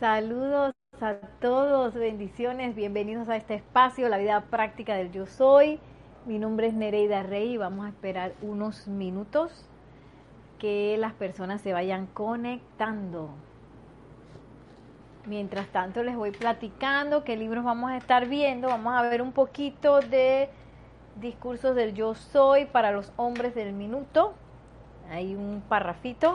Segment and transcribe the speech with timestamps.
[0.00, 5.80] Saludos a todos, bendiciones, bienvenidos a este espacio, la vida práctica del yo soy.
[6.26, 9.64] Mi nombre es Nereida Rey y vamos a esperar unos minutos
[10.58, 13.30] que las personas se vayan conectando.
[15.24, 18.68] Mientras tanto les voy platicando qué libros vamos a estar viendo.
[18.68, 20.50] Vamos a ver un poquito de
[21.18, 24.34] discursos del yo soy para los hombres del minuto.
[25.10, 26.34] Hay un parrafito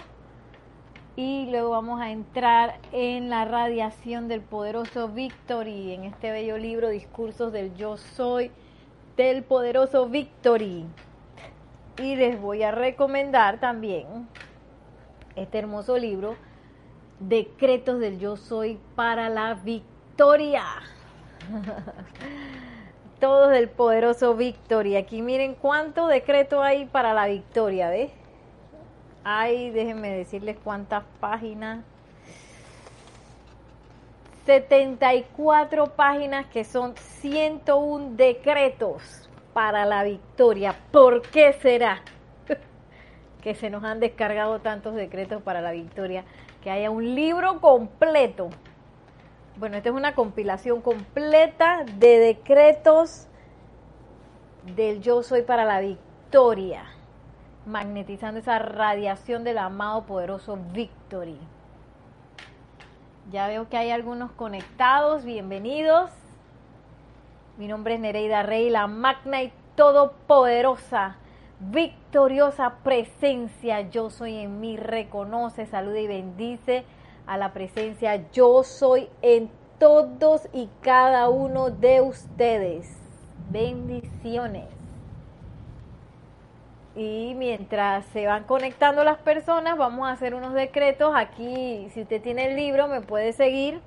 [1.21, 6.89] y luego vamos a entrar en la radiación del poderoso Victory, en este bello libro
[6.89, 8.49] Discursos del Yo Soy
[9.17, 10.83] del poderoso Victory.
[11.99, 14.27] Y les voy a recomendar también
[15.35, 16.37] este hermoso libro,
[17.19, 20.63] Decretos del Yo Soy para la Victoria.
[23.19, 24.95] Todos del poderoso Victory.
[24.95, 28.11] Aquí miren cuánto decreto hay para la victoria, ¿ves?
[29.23, 31.83] Hay, déjenme decirles cuántas páginas.
[34.45, 40.75] 74 páginas que son 101 decretos para la victoria.
[40.91, 42.01] ¿Por qué será
[43.43, 46.25] que se nos han descargado tantos decretos para la victoria?
[46.63, 48.49] Que haya un libro completo.
[49.57, 53.27] Bueno, esta es una compilación completa de decretos
[54.75, 56.83] del yo soy para la victoria
[57.65, 61.37] magnetizando esa radiación del amado poderoso Victory.
[63.31, 66.11] Ya veo que hay algunos conectados, bienvenidos.
[67.57, 71.17] Mi nombre es Nereida Rey, la magna y todopoderosa,
[71.59, 76.83] victoriosa presencia yo soy en mí, reconoce, saluda y bendice
[77.27, 82.97] a la presencia yo soy en todos y cada uno de ustedes.
[83.49, 84.80] Bendiciones.
[86.95, 91.13] Y mientras se van conectando las personas, vamos a hacer unos decretos.
[91.15, 93.81] Aquí, si usted tiene el libro, me puede seguir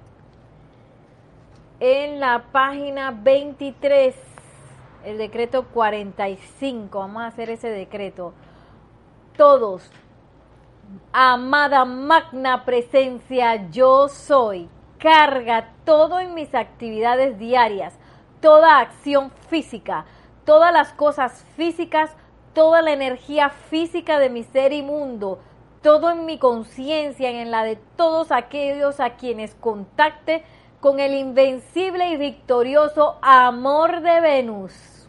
[1.81, 4.15] en la página 23,
[5.05, 6.99] el decreto 45.
[6.99, 8.33] Vamos a hacer ese decreto.
[9.37, 9.91] Todos,
[11.13, 14.69] amada magna presencia, yo soy.
[14.99, 17.99] Carga todo en mis actividades diarias,
[18.41, 20.07] toda acción física,
[20.47, 22.17] todas las cosas físicas
[22.55, 25.41] toda la energía física de mi ser inmundo,
[25.83, 30.45] todo en mi conciencia y en la de todos aquellos a quienes contacte
[30.81, 35.09] con el invencible y victorioso amor de Venus.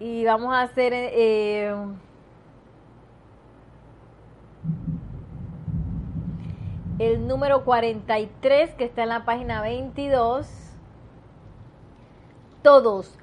[0.00, 1.74] Y vamos a hacer eh,
[6.98, 10.48] el número 43 que está en la página 22.
[12.62, 13.16] Todos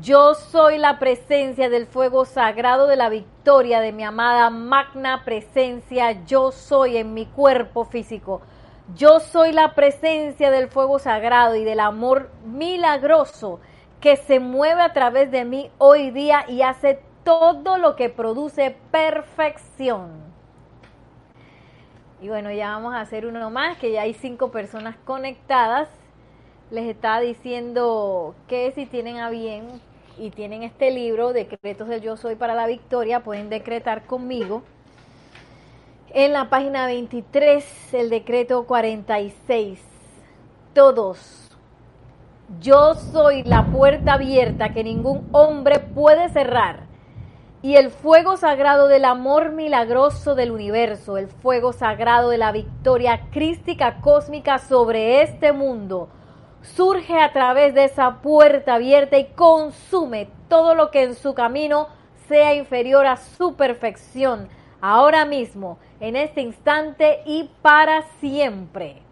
[0.00, 6.24] yo soy la presencia del fuego sagrado de la victoria de mi amada magna presencia.
[6.26, 8.42] Yo soy en mi cuerpo físico.
[8.94, 13.60] Yo soy la presencia del fuego sagrado y del amor milagroso
[14.00, 18.76] que se mueve a través de mí hoy día y hace todo lo que produce
[18.90, 20.10] perfección.
[22.20, 25.88] Y bueno, ya vamos a hacer uno más, que ya hay cinco personas conectadas
[26.70, 29.80] les estaba diciendo que si tienen a bien
[30.18, 34.62] y tienen este libro, Decretos del Yo Soy para la Victoria, pueden decretar conmigo.
[36.10, 39.80] En la página 23, el decreto 46.
[40.72, 41.50] Todos.
[42.60, 46.86] Yo soy la puerta abierta que ningún hombre puede cerrar.
[47.62, 53.28] Y el fuego sagrado del amor milagroso del universo, el fuego sagrado de la victoria
[53.30, 56.08] crística cósmica sobre este mundo,
[56.74, 61.88] surge a través de esa puerta abierta y consume todo lo que en su camino
[62.28, 64.48] sea inferior a su perfección,
[64.80, 69.02] ahora mismo, en este instante y para siempre.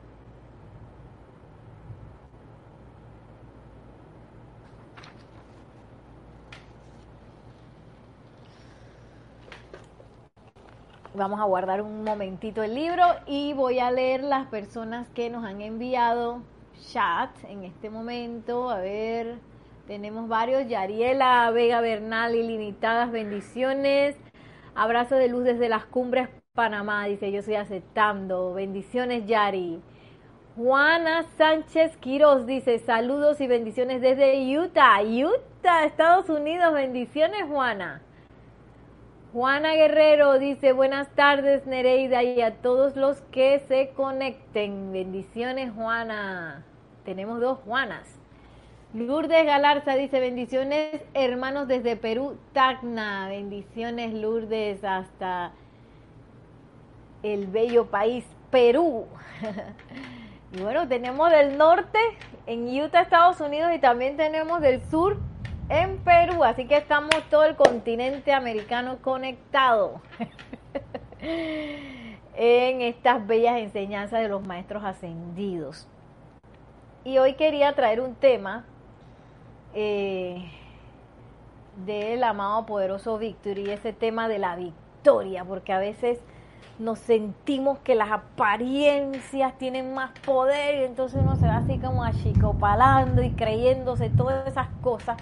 [11.17, 15.45] Vamos a guardar un momentito el libro y voy a leer las personas que nos
[15.45, 16.41] han enviado
[16.93, 18.71] chat en este momento.
[18.71, 19.39] A ver,
[19.87, 20.69] tenemos varios.
[20.69, 24.17] Yariela Vega Bernal, ilimitadas bendiciones.
[24.75, 28.55] Abrazo de luz desde las cumbres Panamá, dice yo estoy aceptando.
[28.55, 29.83] Bendiciones, Yari.
[30.55, 36.73] Juana Sánchez Quiroz dice saludos y bendiciones desde Utah, Utah, Estados Unidos.
[36.73, 38.03] Bendiciones, Juana.
[39.33, 44.93] Juana Guerrero dice buenas tardes Nereida y a todos los que se conecten.
[44.93, 46.65] Bendiciones, Juana.
[47.05, 48.07] Tenemos dos Juanas.
[48.95, 53.29] Lourdes Galarza dice bendiciones hermanos desde Perú, Tacna.
[53.29, 55.53] Bendiciones Lourdes hasta
[57.23, 59.07] el bello país Perú.
[60.53, 61.99] y bueno, tenemos del norte
[62.47, 65.19] en Utah, Estados Unidos, y también tenemos del sur
[65.69, 66.43] en Perú.
[66.45, 70.01] Así que estamos todo el continente americano conectado
[71.21, 75.89] en estas bellas enseñanzas de los maestros ascendidos.
[77.05, 78.65] Y hoy quería traer un tema
[79.75, 80.43] eh,
[81.85, 86.19] del amado poderoso Víctor y ese tema de la victoria, porque a veces
[86.79, 92.05] nos sentimos que las apariencias tienen más poder y entonces uno se va así como
[92.05, 95.19] achicopalando y creyéndose todas esas cosas.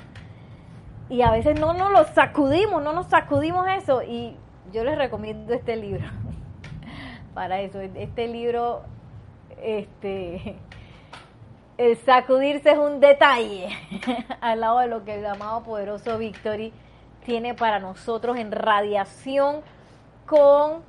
[1.08, 4.04] Y a veces no nos lo sacudimos, no nos sacudimos eso.
[4.04, 4.36] Y
[4.72, 6.04] yo les recomiendo este libro
[7.34, 7.80] para eso.
[7.80, 8.82] Este libro,
[9.60, 10.56] este,
[11.82, 13.68] el sacudirse es un detalle
[14.40, 16.72] al lado de lo que el amado poderoso Victory
[17.26, 19.62] tiene para nosotros en radiación
[20.24, 20.82] con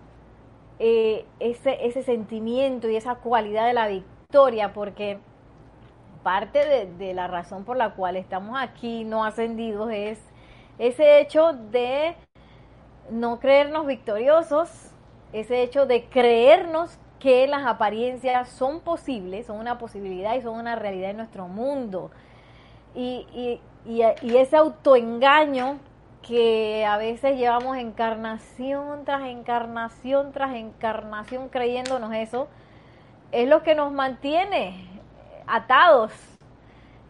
[0.77, 5.17] eh, ese, ese sentimiento y esa cualidad de la victoria, porque
[6.21, 10.19] parte de, de, la razón por la cual estamos aquí no ascendidos es
[10.77, 12.15] ese hecho de
[13.09, 14.91] no creernos victoriosos,
[15.33, 20.75] ese hecho de creernos que las apariencias son posibles, son una posibilidad y son una
[20.75, 22.11] realidad en nuestro mundo.
[22.93, 25.77] Y, y, ese autoengaño
[26.21, 32.49] que a veces llevamos encarnación tras encarnación tras encarnación creyéndonos eso,
[33.31, 34.85] es lo que nos mantiene
[35.47, 36.11] atados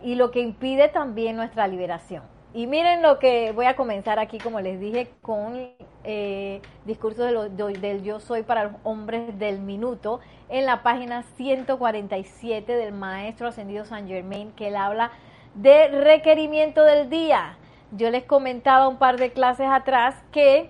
[0.04, 2.33] y lo que impide también nuestra liberación.
[2.56, 5.72] Y miren lo que voy a comenzar aquí, como les dije, con
[6.04, 10.20] eh, discurso de del yo soy para los hombres del minuto,
[10.50, 15.12] en la página 147 del maestro ascendido San Germain, que él habla
[15.56, 17.58] de requerimiento del día.
[17.92, 20.70] Yo les comentaba un par de clases atrás que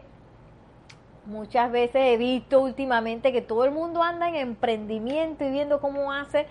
[1.25, 6.13] muchas veces he visto últimamente que todo el mundo anda en emprendimiento y viendo cómo
[6.13, 6.47] hace,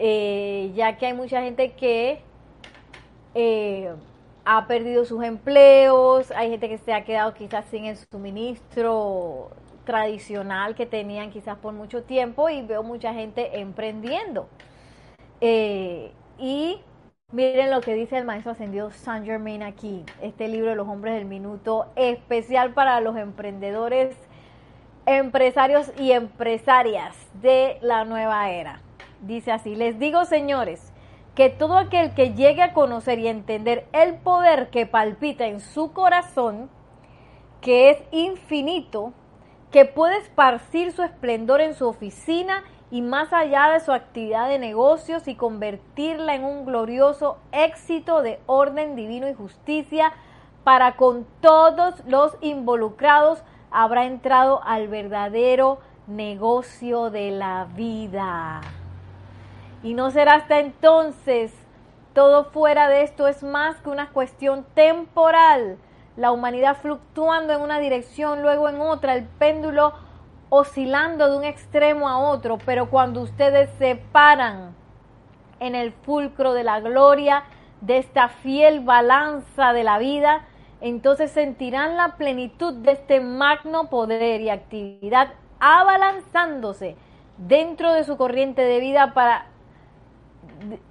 [0.00, 2.22] eh, ya que hay mucha gente que
[3.34, 3.92] eh,
[4.44, 9.50] ha perdido sus empleos, hay gente que se ha quedado quizás sin el suministro
[9.84, 14.48] tradicional que tenían quizás por mucho tiempo y veo mucha gente emprendiendo.
[15.40, 16.80] Eh, y
[17.34, 21.14] Miren lo que dice el maestro ascendido Saint Germain aquí, este libro de los hombres
[21.14, 24.14] del minuto, especial para los emprendedores,
[25.04, 28.82] empresarios y empresarias de la nueva era.
[29.20, 30.92] Dice así, les digo señores,
[31.34, 35.92] que todo aquel que llegue a conocer y entender el poder que palpita en su
[35.92, 36.70] corazón,
[37.60, 39.12] que es infinito,
[39.70, 44.60] que puede esparcir su esplendor en su oficina y más allá de su actividad de
[44.60, 50.12] negocios y convertirla en un glorioso éxito de orden divino y justicia
[50.62, 53.42] para con todos los involucrados,
[53.72, 58.60] habrá entrado al verdadero negocio de la vida.
[59.84, 61.52] Y no será hasta entonces.
[62.14, 65.76] Todo fuera de esto es más que una cuestión temporal.
[66.16, 69.92] La humanidad fluctuando en una dirección, luego en otra, el péndulo
[70.48, 74.74] oscilando de un extremo a otro, pero cuando ustedes se paran
[75.60, 77.44] en el fulcro de la gloria
[77.80, 80.46] de esta fiel balanza de la vida,
[80.80, 86.96] entonces sentirán la plenitud de este magno poder y actividad abalanzándose
[87.36, 89.46] dentro de su corriente de vida para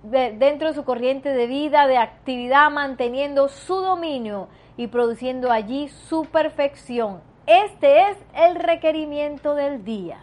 [0.04, 6.26] dentro de su corriente de vida, de actividad, manteniendo su dominio y produciendo allí su
[6.26, 10.20] perfección este es el requerimiento del día.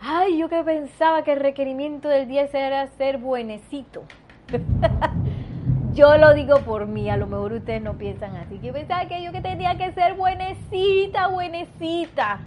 [0.00, 4.04] Ay, yo que pensaba que el requerimiento del día era ser buenecito.
[5.92, 8.60] yo lo digo por mí, a lo mejor ustedes no piensan así.
[8.62, 12.40] Yo pensaba que yo que tenía que ser buenecita, buenecita.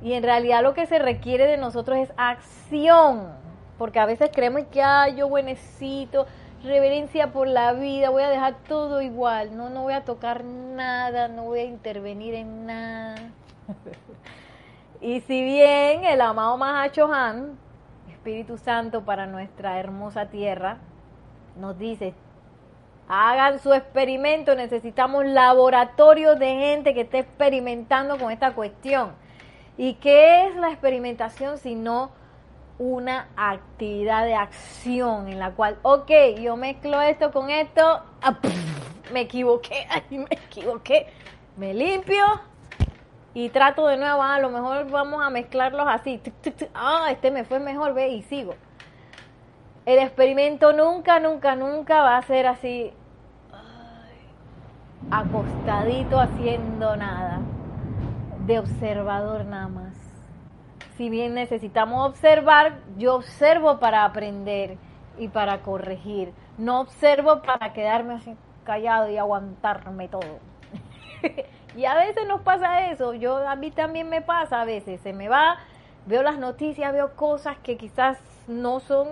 [0.00, 3.43] Y en realidad lo que se requiere de nosotros es acción.
[3.78, 6.26] Porque a veces creemos que, ay, yo buenecito,
[6.62, 11.28] reverencia por la vida, voy a dejar todo igual, no, no voy a tocar nada,
[11.28, 13.16] no voy a intervenir en nada.
[15.00, 17.58] y si bien el amado Mahacho Han,
[18.08, 20.78] Espíritu Santo para nuestra hermosa tierra,
[21.56, 22.14] nos dice,
[23.08, 29.12] hagan su experimento, necesitamos laboratorios de gente que esté experimentando con esta cuestión.
[29.76, 32.10] ¿Y qué es la experimentación si no
[32.78, 38.38] una actividad de acción en la cual, ok, yo mezclo esto con esto, ah,
[39.12, 41.06] me equivoqué, ay, me equivoqué,
[41.56, 42.24] me limpio
[43.32, 46.20] y trato de nuevo, ah, a lo mejor vamos a mezclarlos así,
[46.74, 48.54] ah, este me fue mejor, ve, y sigo.
[49.86, 52.92] El experimento nunca, nunca, nunca va a ser así,
[55.10, 57.40] acostadito haciendo nada,
[58.46, 59.93] de observador nada más
[60.96, 64.76] si bien necesitamos observar, yo observo para aprender
[65.18, 66.32] y para corregir.
[66.56, 70.38] No observo para quedarme así callado y aguantarme todo.
[71.76, 73.14] y a veces nos pasa eso.
[73.14, 75.00] Yo a mí también me pasa a veces.
[75.00, 75.58] Se me va,
[76.06, 79.08] veo las noticias, veo cosas que quizás no son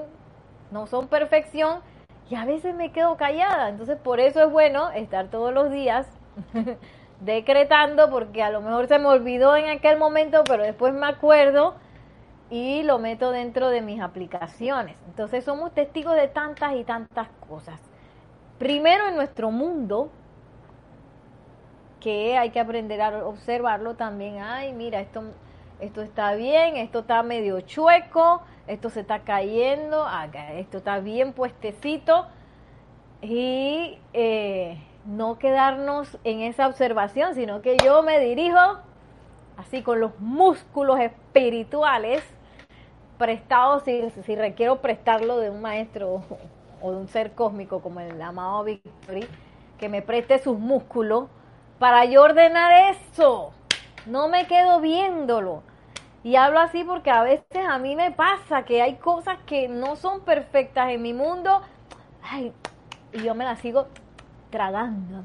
[0.71, 1.81] no son perfección
[2.31, 3.69] y a veces me quedo callada.
[3.69, 6.07] Entonces, por eso es bueno estar todos los días
[7.25, 11.75] decretando porque a lo mejor se me olvidó en aquel momento, pero después me acuerdo
[12.51, 14.97] y lo meto dentro de mis aplicaciones.
[15.07, 17.81] Entonces somos testigos de tantas y tantas cosas.
[18.59, 20.11] Primero en nuestro mundo,
[22.03, 24.41] que hay que aprender a observarlo también.
[24.41, 25.23] Ay, mira, esto,
[25.81, 30.07] esto está bien, esto está medio chueco, esto se está cayendo,
[30.55, 32.27] esto está bien puestecito.
[33.23, 38.59] Y eh, no quedarnos en esa observación, sino que yo me dirijo
[39.57, 42.23] así con los músculos espirituales
[43.19, 46.23] prestados, si, si requiero prestarlo de un maestro
[46.81, 49.27] o de un ser cósmico como el amado Victory,
[49.79, 51.29] que me preste sus músculos
[51.79, 53.53] para yo ordenar eso.
[54.07, 55.63] No me quedo viéndolo.
[56.25, 59.97] Y hablo así porque a veces a mí me pasa que hay cosas que no
[59.97, 61.63] son perfectas en mi mundo.
[62.23, 62.53] Ay,
[63.13, 63.89] y yo me las sigo
[64.53, 65.25] tragando.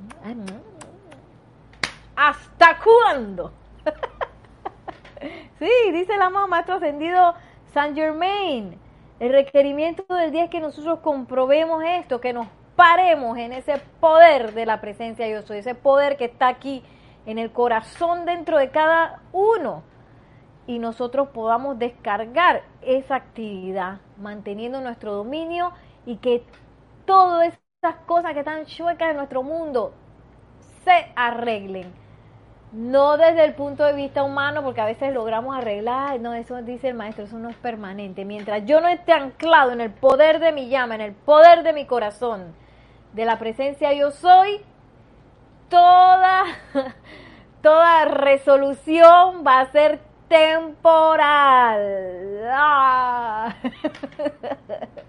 [2.16, 3.52] ¿Hasta cuándo?
[5.60, 7.36] sí, dice el amado maestro ascendido
[7.72, 8.80] Saint Germain.
[9.20, 14.54] El requerimiento del día es que nosotros comprobemos esto, que nos paremos en ese poder
[14.54, 16.84] de la presencia yo soy, ese poder que está aquí
[17.26, 19.84] en el corazón dentro de cada uno
[20.68, 25.72] y nosotros podamos descargar esa actividad manteniendo nuestro dominio
[26.06, 26.44] y que
[27.06, 29.94] todas esas cosas que están chuecas en nuestro mundo
[30.84, 31.94] se arreglen.
[32.72, 36.90] No desde el punto de vista humano, porque a veces logramos arreglar, no, eso dice
[36.90, 38.26] el maestro, eso no es permanente.
[38.26, 41.72] Mientras yo no esté anclado en el poder de mi llama, en el poder de
[41.72, 42.56] mi corazón,
[43.14, 44.60] de la presencia yo soy,
[45.70, 46.46] toda,
[47.62, 51.80] toda resolución va a ser temporal.
[52.52, 53.56] Ah.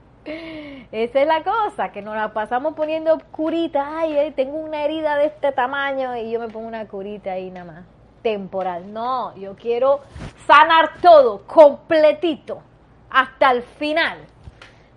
[0.91, 3.99] Esa es la cosa, que nos la pasamos poniendo curita.
[3.99, 7.73] Ay, tengo una herida de este tamaño y yo me pongo una curita ahí nada
[7.73, 7.85] más.
[8.23, 8.93] Temporal.
[8.93, 10.01] No, yo quiero
[10.47, 12.63] sanar todo, completito,
[13.11, 14.19] hasta el final.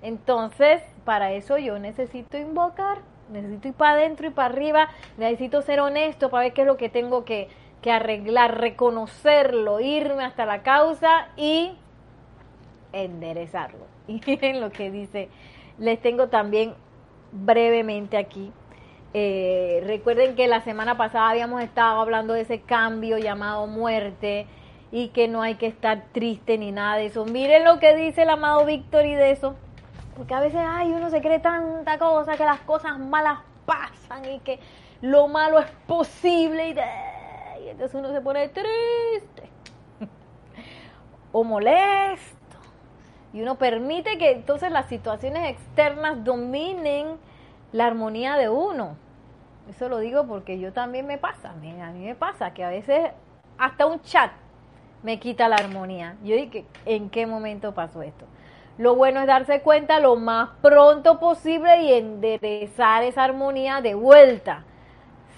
[0.01, 5.81] Entonces, para eso yo necesito invocar, necesito ir para adentro y para arriba, necesito ser
[5.81, 7.49] honesto para ver qué es lo que tengo que,
[7.81, 11.77] que arreglar, reconocerlo, irme hasta la causa y
[12.93, 13.90] enderezarlo.
[14.07, 15.29] Y miren lo que dice,
[15.77, 16.73] les tengo también
[17.31, 18.51] brevemente aquí.
[19.13, 24.47] Eh, recuerden que la semana pasada habíamos estado hablando de ese cambio llamado muerte
[24.91, 27.25] y que no hay que estar triste ni nada de eso.
[27.25, 29.55] Miren lo que dice el amado Víctor y de eso.
[30.15, 34.39] Porque a veces, ay, uno se cree tanta cosa, que las cosas malas pasan y
[34.39, 34.59] que
[35.01, 39.49] lo malo es posible y, y entonces uno se pone triste
[41.31, 42.40] o molesto
[43.33, 47.17] y uno permite que entonces las situaciones externas dominen
[47.71, 48.95] la armonía de uno.
[49.69, 53.11] Eso lo digo porque yo también me pasa, a mí me pasa que a veces
[53.57, 54.31] hasta un chat
[55.03, 56.17] me quita la armonía.
[56.23, 58.25] Yo dije, ¿en qué momento pasó esto?
[58.77, 64.63] Lo bueno es darse cuenta lo más pronto posible y enderezar esa armonía de vuelta.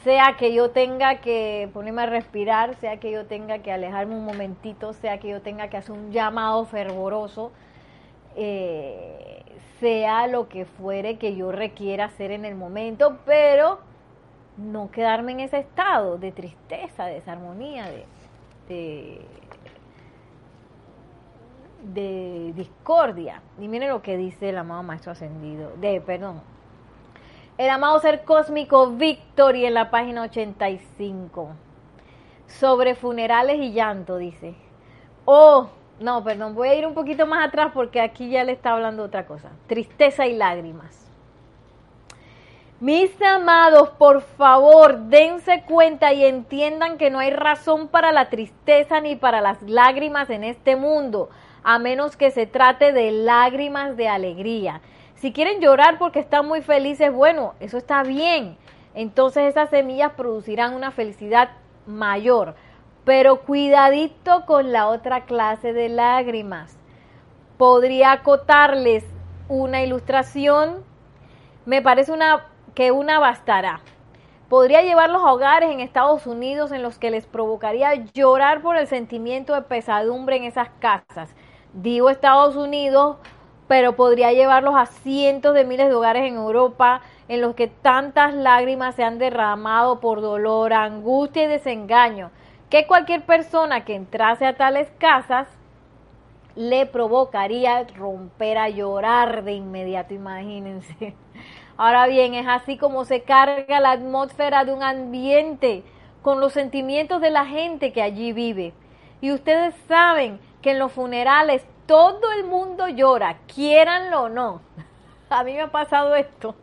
[0.04, 4.26] Sea que yo tenga que ponerme a respirar, sea que yo tenga que alejarme un
[4.26, 7.52] momentito, sea que yo tenga que hacer un llamado fervoroso
[8.36, 9.44] eh,
[9.80, 13.80] sea lo que fuere que yo requiera hacer en el momento, pero
[14.58, 17.86] no quedarme en ese estado de tristeza, de desarmonía,
[18.70, 19.22] de,
[21.84, 23.42] de, discordia.
[23.60, 26.42] Y miren lo que dice el amado Maestro Ascendido, de, perdón,
[27.58, 31.50] el amado ser cósmico Victory en la página 85.
[32.48, 34.56] Sobre funerales y llanto, dice.
[35.26, 35.70] Oh,
[36.04, 39.04] no, perdón, voy a ir un poquito más atrás porque aquí ya le está hablando
[39.04, 39.52] otra cosa.
[39.68, 41.10] Tristeza y lágrimas.
[42.82, 49.00] Mis amados, por favor, dense cuenta y entiendan que no hay razón para la tristeza
[49.00, 51.30] ni para las lágrimas en este mundo,
[51.64, 54.82] a menos que se trate de lágrimas de alegría.
[55.16, 58.58] Si quieren llorar porque están muy felices, bueno, eso está bien.
[58.94, 61.52] Entonces esas semillas producirán una felicidad
[61.86, 62.56] mayor.
[63.06, 66.78] Pero cuidadito con la otra clase de lágrimas.
[67.58, 69.04] Podría acotarles
[69.50, 70.84] una ilustración.
[71.66, 72.46] Me parece una,
[72.76, 73.82] que una bastará.
[74.50, 78.86] podría llevarlos a hogares en Estados Unidos en los que les provocaría llorar por el
[78.88, 81.34] sentimiento de pesadumbre en esas casas.
[81.74, 83.18] Digo Estados Unidos,
[83.68, 88.34] pero podría llevarlos a cientos de miles de hogares en Europa en los que tantas
[88.36, 92.30] lágrimas se han derramado por dolor, angustia y desengaño,
[92.74, 95.48] que cualquier persona que entrase a tales casas
[96.56, 101.14] le provocaría romper a llorar de inmediato, imagínense.
[101.78, 105.84] Ahora bien, es así como se carga la atmósfera de un ambiente
[106.24, 108.74] con los sentimientos de la gente que allí vive.
[109.22, 114.62] Y ustedes saben que en los funerales todo el mundo llora, quieranlo o no.
[115.30, 116.56] A mí me ha pasado esto,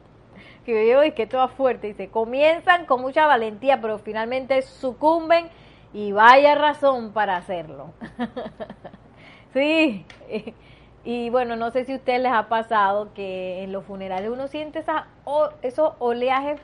[0.66, 5.48] que yo digo que todo fuerte, y se comienzan con mucha valentía, pero finalmente sucumben
[5.92, 7.92] y vaya razón para hacerlo.
[9.52, 10.04] sí,
[11.04, 14.48] y bueno, no sé si a ustedes les ha pasado que en los funerales uno
[14.48, 15.06] siente esa,
[15.62, 16.60] esos oleajes,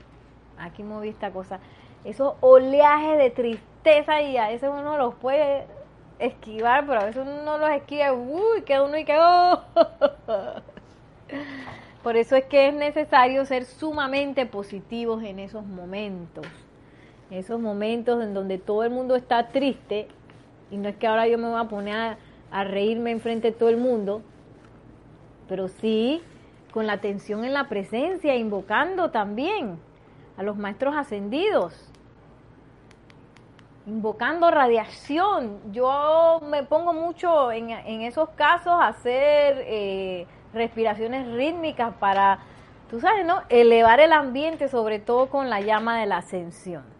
[0.59, 1.59] aquí moví esta cosa,
[2.05, 5.67] esos oleajes de tristeza y a veces uno los puede
[6.19, 9.65] esquivar, pero a veces uno no los esquiva, uy, queda uno y quedó.
[12.03, 16.47] Por eso es que es necesario ser sumamente positivos en esos momentos.
[17.31, 20.09] Esos momentos en donde todo el mundo está triste,
[20.71, 22.19] y no es que ahora yo me voy a poner a,
[22.51, 24.23] a reírme enfrente de todo el mundo,
[25.49, 26.23] pero sí
[26.73, 29.79] con la atención en la presencia, invocando también
[30.37, 31.91] a los maestros ascendidos,
[33.87, 35.59] invocando radiación.
[35.73, 37.71] Yo me pongo mucho en,
[38.03, 42.41] esos casos a hacer eh, respiraciones rítmicas para,
[42.91, 43.41] tú sabes, ¿no?
[43.49, 46.96] Elevar el ambiente, sobre todo con la llama de la ascensión.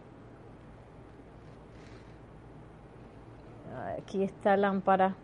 [3.99, 5.15] Aquí está lámpara.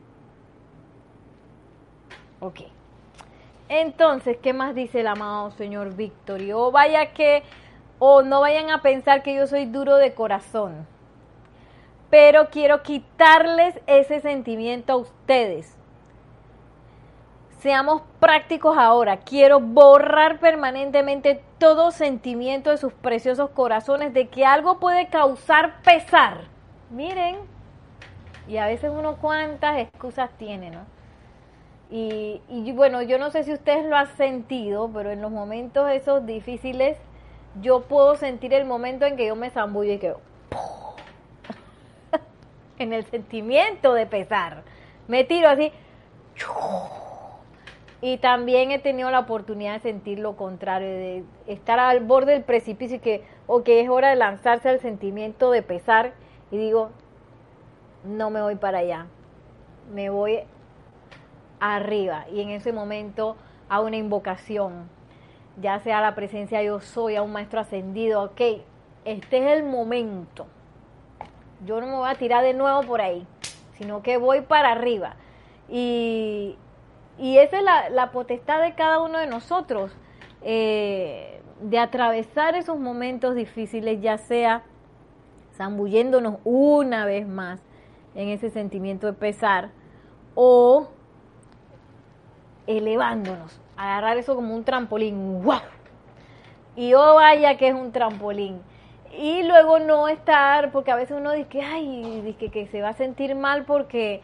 [2.41, 2.61] Ok.
[3.69, 6.41] Entonces, ¿qué más dice el amado Señor Víctor?
[6.55, 7.43] O vaya que,
[7.99, 10.87] o no vayan a pensar que yo soy duro de corazón.
[12.11, 15.79] Pero quiero quitarles ese sentimiento a ustedes.
[17.61, 19.19] Seamos prácticos ahora.
[19.19, 26.41] Quiero borrar permanentemente todo sentimiento de sus preciosos corazones de que algo puede causar pesar.
[26.91, 27.52] Miren,
[28.49, 30.81] y a veces uno cuántas excusas tiene, ¿no?
[31.95, 32.41] Y,
[32.73, 36.97] bueno, yo no sé si ustedes lo han sentido, pero en los momentos esos difíciles,
[37.61, 40.15] yo puedo sentir el momento en que yo me zambullo y que
[42.79, 44.63] en el sentimiento de pesar.
[45.07, 45.71] Me tiro así.
[48.01, 52.43] Y también he tenido la oportunidad de sentir lo contrario, de estar al borde del
[52.43, 56.15] precipicio y que, o que es hora de lanzarse al sentimiento de pesar
[56.51, 56.91] y digo,
[58.05, 59.07] no me voy para allá,
[59.93, 60.41] me voy
[61.61, 62.27] arriba.
[62.33, 63.37] Y en ese momento
[63.69, 64.89] a una invocación,
[65.61, 68.41] ya sea la presencia yo soy, a un maestro ascendido, ok,
[69.05, 70.47] este es el momento.
[71.65, 73.27] Yo no me voy a tirar de nuevo por ahí,
[73.79, 75.15] sino que voy para arriba.
[75.69, 76.57] Y,
[77.19, 79.93] y esa es la, la, potestad de cada uno de nosotros,
[80.43, 84.65] eh, de atravesar esos momentos difíciles, ya sea
[85.55, 87.61] zambulléndonos una vez más
[88.15, 89.71] en ese sentimiento de pesar,
[90.35, 90.89] o
[92.67, 95.61] elevándonos, agarrar eso como un trampolín, ¡wow!
[96.77, 98.61] Y oh vaya que es un trampolín.
[99.19, 102.95] Y luego no estar, porque a veces uno dice, ay, dice que se va a
[102.95, 104.23] sentir mal porque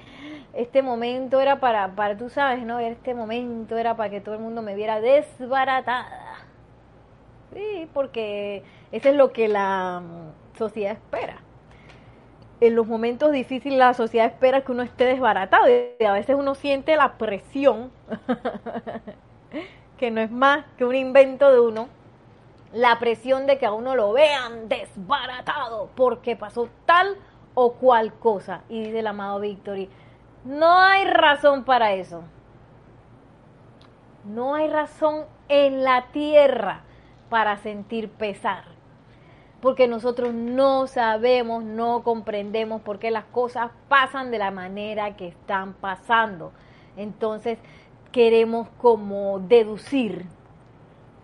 [0.54, 2.78] este momento era para, para, tú sabes, ¿no?
[2.78, 6.36] Este momento era para que todo el mundo me viera desbaratada.
[7.52, 10.02] Sí, porque eso es lo que la
[10.56, 11.42] sociedad espera
[12.60, 16.54] en los momentos difíciles la sociedad espera que uno esté desbaratado y a veces uno
[16.54, 17.90] siente la presión,
[19.98, 21.88] que no es más que un invento de uno,
[22.72, 27.16] la presión de que a uno lo vean desbaratado porque pasó tal
[27.54, 28.62] o cual cosa.
[28.68, 29.88] Y dice el amado Victory,
[30.44, 32.22] no hay razón para eso.
[34.24, 36.82] No hay razón en la tierra
[37.30, 38.77] para sentir pesar
[39.60, 45.28] porque nosotros no sabemos, no comprendemos por qué las cosas pasan de la manera que
[45.28, 46.52] están pasando.
[46.96, 47.58] Entonces
[48.12, 50.26] queremos como deducir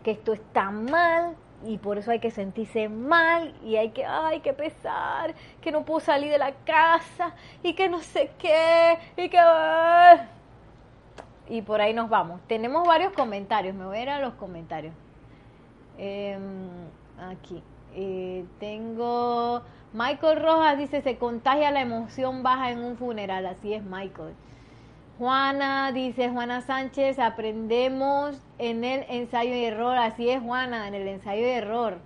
[0.02, 4.40] que esto está mal y por eso hay que sentirse mal y hay que, ay,
[4.40, 9.28] que pesar, que no puedo salir de la casa y que no sé qué y
[9.28, 9.38] que...
[11.46, 12.40] Y por ahí nos vamos.
[12.46, 14.94] Tenemos varios comentarios, me voy a ir a los comentarios.
[15.98, 16.68] Em,
[17.18, 17.62] aquí.
[17.94, 19.62] Eh, tengo
[19.94, 23.46] Michael Rojas dice, se contagia la emoción baja en un funeral.
[23.46, 24.34] Así es, Michael.
[25.18, 29.96] Juana dice, Juana Sánchez, aprendemos en el ensayo y error.
[29.96, 31.98] Así es, Juana, en el ensayo y error.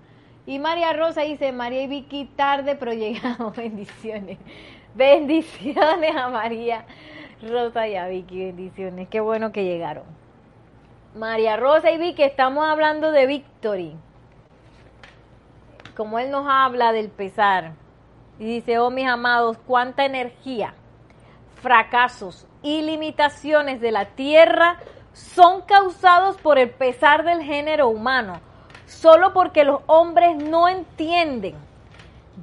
[0.45, 3.57] Y María Rosa dice, María y Vicky tarde, pero llegamos.
[3.57, 4.37] Bendiciones.
[4.95, 6.85] Bendiciones a María
[7.41, 8.45] Rosa y a Vicky.
[8.45, 9.09] Bendiciones.
[9.09, 10.05] Qué bueno que llegaron.
[11.15, 13.97] María Rosa y Vicky, estamos hablando de Victory.
[15.99, 17.73] Como él nos habla del pesar.
[18.39, 20.75] Y dice, oh mis amados, cuánta energía,
[21.61, 24.79] fracasos y limitaciones de la tierra
[25.13, 28.41] son causados por el pesar del género humano,
[28.87, 31.57] solo porque los hombres no entienden.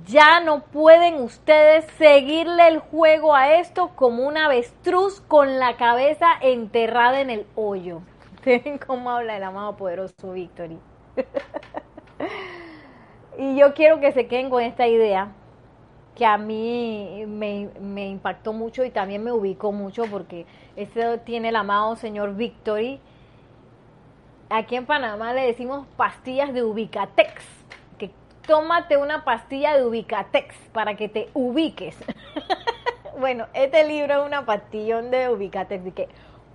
[0.05, 6.27] Ya no pueden ustedes seguirle el juego a esto como un avestruz con la cabeza
[6.41, 8.01] enterrada en el hoyo.
[8.43, 10.77] ¿Ven cómo habla el amado poderoso Victory?
[13.37, 15.31] y yo quiero que se queden con esta idea
[16.15, 20.45] que a mí me, impactó mucho y también me ubicó mucho porque
[20.75, 22.99] ese tiene el amado señor Victory.
[24.49, 27.43] Aquí en Panamá le decimos pastillas de Ubicatex.
[27.97, 28.11] Que
[28.47, 31.97] tómate una pastilla de Ubicatex para que te ubiques.
[33.19, 35.83] bueno, este libro es una pastillón de Ubicatex.
[35.83, 36.07] De que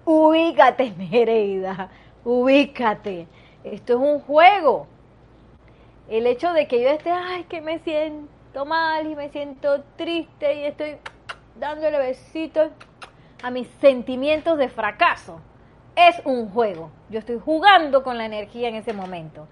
[0.07, 1.91] ubícate, Nereida.
[2.25, 3.27] Ubícate.
[3.63, 4.87] Esto es un juego.
[6.11, 10.55] El hecho de que yo esté, ay, que me siento mal y me siento triste
[10.55, 10.97] y estoy
[11.55, 12.73] dándole besitos
[13.45, 15.41] a mis sentimientos de fracaso.
[15.95, 16.91] Es un juego.
[17.11, 19.47] Yo estoy jugando con la energía en ese momento.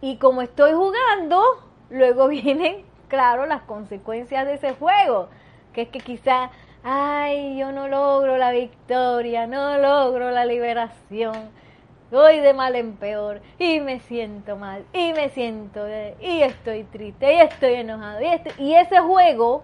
[0.00, 1.42] Y como estoy jugando,
[1.90, 5.28] luego vienen, claro, las consecuencias de ese juego.
[5.74, 6.50] Que es que quizá,
[6.82, 11.50] ay, yo no logro la victoria, no logro la liberación
[12.10, 15.86] voy de mal en peor y me siento mal y me siento
[16.20, 19.62] y estoy triste y estoy enojado y, este, y ese juego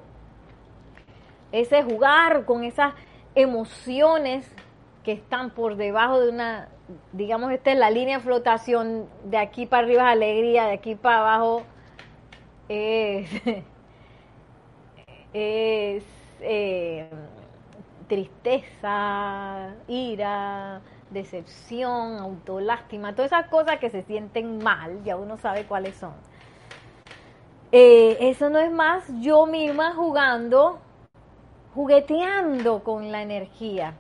[1.53, 2.95] ese jugar con esas
[3.35, 4.51] emociones
[5.05, 6.69] que están por debajo de una
[7.13, 10.95] digamos esta es la línea de flotación de aquí para arriba es alegría de aquí
[10.95, 11.63] para abajo
[12.69, 13.29] es,
[15.33, 16.05] es
[16.41, 17.09] eh,
[18.09, 20.81] tristeza ira
[21.11, 26.15] decepción, autolástima, todas esas cosas que se sienten mal, ya uno sabe cuáles son.
[27.73, 30.79] Eh, eso no es más yo misma jugando,
[31.75, 33.95] jugueteando con la energía.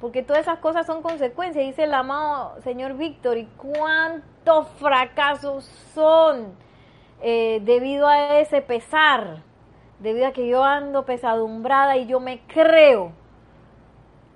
[0.00, 6.54] Porque todas esas cosas son consecuencias, dice el amado señor Víctor, y cuántos fracasos son
[7.20, 9.42] eh, debido a ese pesar,
[9.98, 13.10] debido a que yo ando pesadumbrada y yo me creo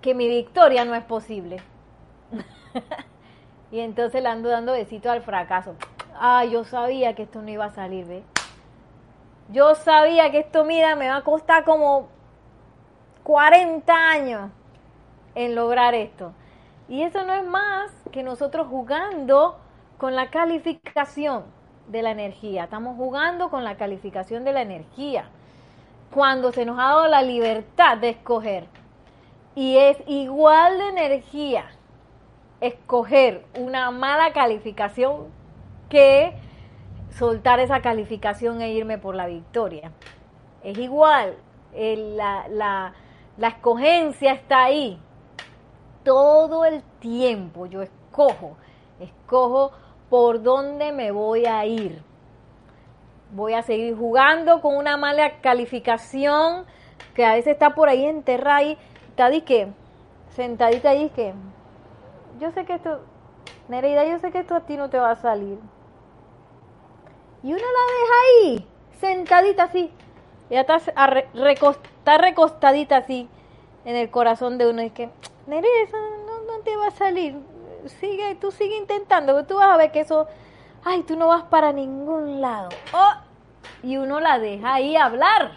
[0.00, 1.58] que mi victoria no es posible.
[3.70, 5.74] y entonces le ando dando besito al fracaso.
[6.18, 8.22] Ay, yo sabía que esto no iba a salir, ¿ve?
[9.48, 12.08] Yo sabía que esto, mira, me va a costar como
[13.24, 14.50] 40 años
[15.34, 16.32] en lograr esto.
[16.88, 19.58] Y eso no es más que nosotros jugando
[19.98, 21.44] con la calificación
[21.88, 22.64] de la energía.
[22.64, 25.24] Estamos jugando con la calificación de la energía.
[26.10, 28.66] Cuando se nos ha dado la libertad de escoger.
[29.54, 31.66] Y es igual de energía
[32.62, 35.26] escoger una mala calificación
[35.90, 36.32] que
[37.10, 39.90] soltar esa calificación e irme por la victoria.
[40.62, 41.34] Es igual,
[41.74, 42.94] la, la,
[43.36, 44.98] la escogencia está ahí.
[46.04, 48.56] Todo el tiempo yo escojo,
[49.00, 49.72] escojo
[50.08, 52.02] por dónde me voy a ir.
[53.32, 56.64] Voy a seguir jugando con una mala calificación
[57.14, 59.68] que a veces está por ahí enterrada ahí, está que
[60.30, 61.34] sentadita que
[62.42, 63.00] yo sé que esto,
[63.68, 65.58] Nereida, yo sé que esto a ti no te va a salir.
[67.44, 69.92] Y uno la deja ahí, sentadita así.
[70.50, 73.28] Y está, está recostadita así
[73.84, 74.82] en el corazón de uno.
[74.82, 75.08] Y es que,
[75.46, 77.36] Nereida, eso no, te va a salir.
[78.00, 80.26] Sigue, tú sigue intentando, tú vas a ver que eso,
[80.84, 82.70] ay, tú no vas para ningún lado.
[82.92, 83.12] Oh,
[83.84, 85.52] y uno la deja ahí hablar.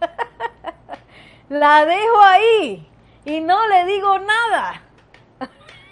[1.48, 2.88] la dejo ahí
[3.24, 4.82] y no le digo nada.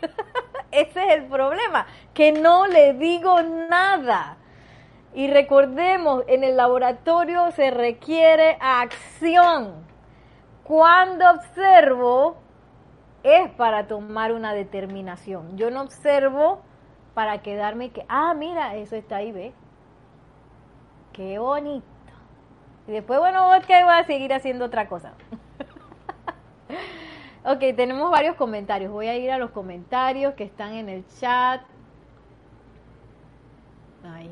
[0.71, 4.37] Ese es el problema, que no le digo nada.
[5.15, 9.87] Y recordemos, en el laboratorio se requiere acción.
[10.65, 12.37] Cuando observo
[13.23, 15.57] es para tomar una determinación.
[15.57, 16.61] Yo no observo
[17.15, 19.53] para quedarme que, ah, mira, eso está ahí, ve.
[21.13, 21.87] Qué bonito.
[22.87, 25.13] Y después, bueno, que voy a seguir haciendo otra cosa.
[27.45, 28.91] Ok, tenemos varios comentarios.
[28.93, 31.63] Voy a ir a los comentarios que están en el chat.
[34.05, 34.31] Ahí.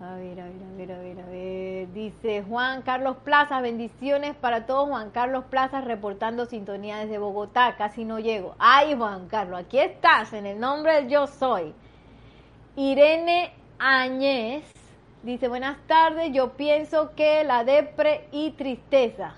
[0.00, 1.92] A ver, a ver, a ver, a ver, a ver.
[1.92, 4.88] Dice Juan Carlos Plaza, bendiciones para todos.
[4.88, 8.56] Juan Carlos Plaza reportando sintonía desde Bogotá, casi no llego.
[8.58, 11.72] Ay, Juan Carlos, aquí estás, en el nombre del yo soy.
[12.74, 14.81] Irene Añez
[15.22, 19.34] dice, buenas tardes, yo pienso que la depre y tristeza.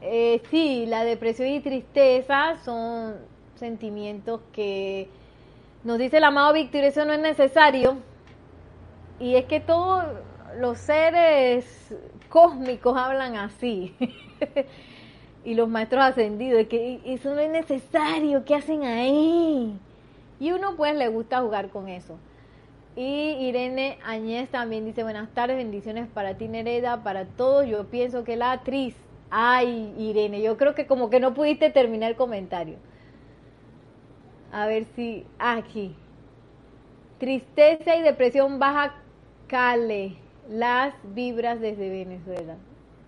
[0.00, 3.16] Eh, sí, la depresión y tristeza son
[3.56, 5.08] sentimientos que
[5.84, 7.98] nos dice el amado Víctor, eso no es necesario.
[9.20, 10.04] Y es que todos
[10.58, 11.94] los seres
[12.28, 13.94] cósmicos hablan así.
[15.44, 19.76] y los maestros ascendidos, que eso no es necesario, ¿qué hacen ahí?
[20.40, 22.18] Y uno pues le gusta jugar con eso.
[22.94, 27.66] Y Irene Añez también dice, buenas tardes, bendiciones para ti Nereda, para todos.
[27.66, 28.94] Yo pienso que la actriz,
[29.30, 32.76] ay Irene, yo creo que como que no pudiste terminar el comentario.
[34.52, 35.94] A ver si, aquí.
[37.18, 38.94] Tristeza y depresión baja
[39.46, 40.16] Cale,
[40.48, 42.56] las vibras desde Venezuela.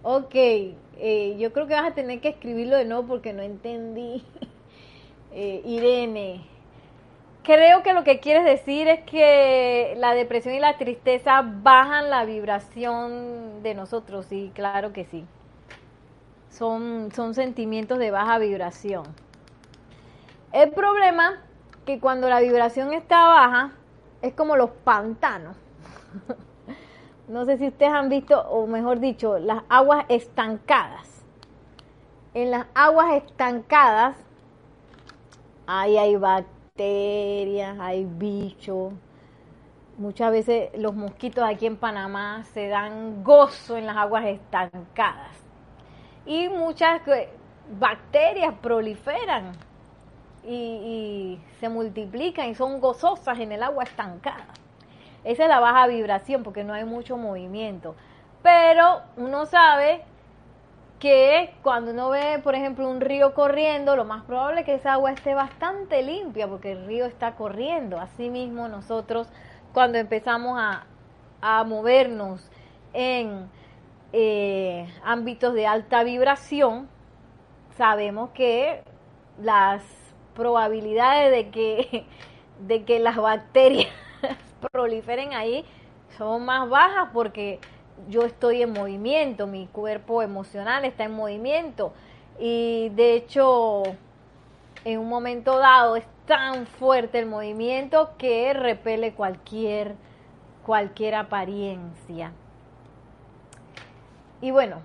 [0.02, 4.22] Ok, eh, yo creo que vas a tener que escribirlo de nuevo porque no entendí.
[5.36, 6.42] Eh, Irene,
[7.44, 12.24] creo que lo que quieres decir es que la depresión y la tristeza bajan la
[12.24, 15.24] vibración de nosotros, sí, claro que sí.
[16.50, 19.04] Son, son sentimientos de baja vibración.
[20.52, 21.42] El problema
[21.84, 23.72] que cuando la vibración está baja
[24.22, 25.56] es como los pantanos.
[27.28, 31.22] no sé si ustedes han visto, o mejor dicho, las aguas estancadas.
[32.32, 34.16] En las aguas estancadas
[35.66, 38.92] ahí hay bacterias, hay bichos.
[39.96, 45.36] Muchas veces los mosquitos aquí en Panamá se dan gozo en las aguas estancadas.
[46.26, 47.00] Y muchas
[47.78, 49.52] bacterias proliferan
[50.42, 54.48] y, y se multiplican y son gozosas en el agua estancada.
[55.22, 57.94] Esa es la baja vibración porque no hay mucho movimiento.
[58.42, 60.02] Pero uno sabe
[60.98, 64.94] que cuando uno ve, por ejemplo, un río corriendo, lo más probable es que esa
[64.94, 67.98] agua esté bastante limpia porque el río está corriendo.
[67.98, 69.28] Asimismo, nosotros
[69.72, 70.86] cuando empezamos a,
[71.66, 72.50] movernos
[72.94, 73.50] en
[74.14, 76.88] eh, ámbitos de alta vibración,
[77.76, 78.82] sabemos que
[79.38, 79.82] las
[80.34, 82.06] probabilidades de que,
[82.60, 83.92] de que las bacterias
[84.72, 85.66] proliferen ahí
[86.16, 87.60] son más bajas porque
[88.08, 91.92] yo estoy en movimiento, mi cuerpo emocional está en movimiento
[92.38, 93.82] y de hecho
[94.84, 99.94] en un momento dado es tan fuerte el movimiento que repele cualquier
[100.64, 102.32] cualquier apariencia.
[104.40, 104.80] Y bueno,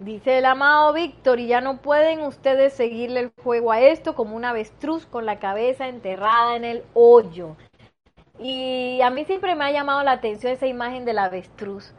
[0.00, 4.36] Dice el amado Víctor, y ya no pueden ustedes seguirle el juego a esto como
[4.36, 7.56] un avestruz con la cabeza enterrada en el hoyo.
[8.38, 11.92] Y a mí siempre me ha llamado la atención esa imagen del avestruz,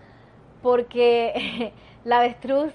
[0.61, 1.73] porque
[2.03, 2.71] la avestruz,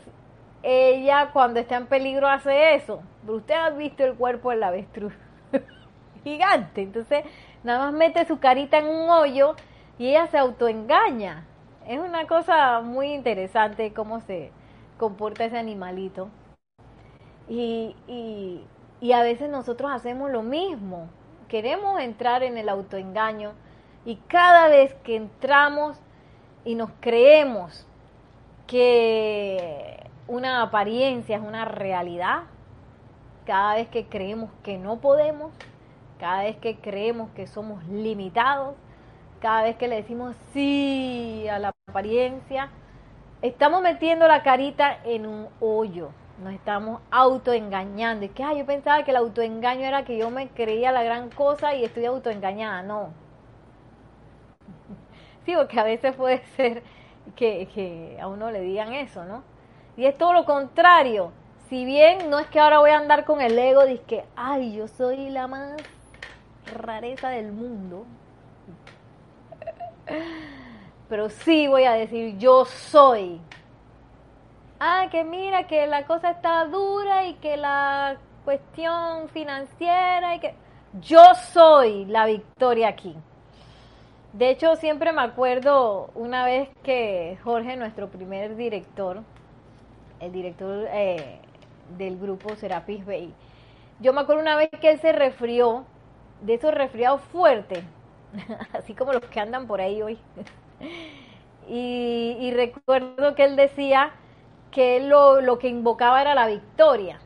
[0.63, 3.03] ella cuando está en peligro hace eso.
[3.27, 5.15] Usted ha visto el cuerpo del avestruz,
[6.25, 7.25] gigante, entonces
[7.63, 9.55] nada más mete su carita en un hoyo
[9.99, 11.47] y ella se autoengaña.
[11.87, 14.51] Es una cosa muy interesante cómo se,
[14.97, 16.29] comporta ese animalito.
[17.49, 17.95] Y,
[19.01, 21.09] y, a veces nosotros hacemos lo mismo.
[21.55, 23.53] Queremos entrar en el autoengaño
[24.05, 25.97] y cada vez que entramos
[26.65, 27.87] y nos creemos
[28.67, 32.43] que una apariencia es una realidad,
[33.47, 35.53] cada vez que creemos que no podemos,
[36.19, 38.75] cada vez que creemos que somos limitados,
[39.39, 42.71] cada vez que le decimos sí a la apariencia,
[43.43, 46.11] estamos metiendo la carita en un hoyo.
[46.43, 48.25] Nos estamos autoengañando.
[48.25, 51.75] Y que, yo pensaba que el autoengaño era que yo me creía la gran cosa
[51.75, 52.83] y estoy autoengañada.
[52.83, 53.09] No.
[55.45, 56.83] Sí, porque a veces puede ser
[57.37, 59.43] que, que a uno le digan eso, ¿no?
[59.97, 61.33] Y es todo lo contrario.
[61.69, 64.75] Si bien no es que ahora voy a andar con el ego de que, ay,
[64.75, 65.77] yo soy la más
[66.73, 68.07] rareza del mundo
[71.09, 73.41] pero sí voy a decir yo soy.
[74.81, 80.55] Ah, que mira que la cosa está dura y que la cuestión financiera y que
[81.01, 83.17] yo soy la victoria aquí.
[84.33, 89.23] De hecho, siempre me acuerdo una vez que Jorge, nuestro primer director,
[90.21, 91.39] el director eh,
[91.97, 93.33] del grupo Serapis Bay,
[94.01, 95.85] yo me acuerdo una vez que él se resfrió,
[96.41, 97.85] de esos resfriados fuertes,
[98.73, 100.19] así como los que andan por ahí hoy.
[101.67, 104.13] Y, recuerdo que él decía
[104.75, 107.21] que lo, lo que invocaba era la victoria,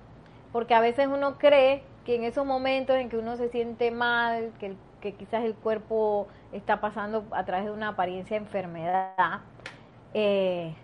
[0.52, 4.52] porque a veces uno cree que en esos momentos en que uno se siente mal,
[4.60, 9.40] que que quizás el cuerpo está pasando a través de una apariencia de enfermedad.
[10.14, 10.74] Eh,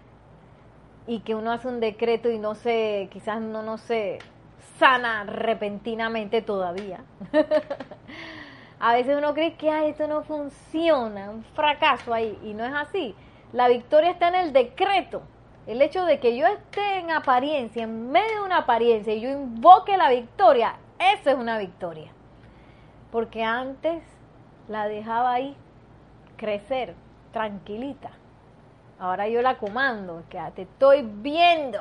[1.07, 4.18] y que uno hace un decreto y no se, quizás no, no se
[4.79, 7.05] sana repentinamente todavía.
[8.81, 13.14] a veces uno cree que esto no funciona, un fracaso ahí, y no es así.
[13.53, 15.22] La victoria está en el decreto.
[15.66, 19.31] El hecho de que yo esté en apariencia, en medio de una apariencia, y yo
[19.31, 22.11] invoque la victoria, eso es una victoria.
[23.11, 24.03] Porque antes
[24.68, 25.57] la dejaba ahí
[26.37, 26.94] crecer,
[27.33, 28.11] tranquilita.
[28.98, 31.81] Ahora yo la comando, que te estoy viendo,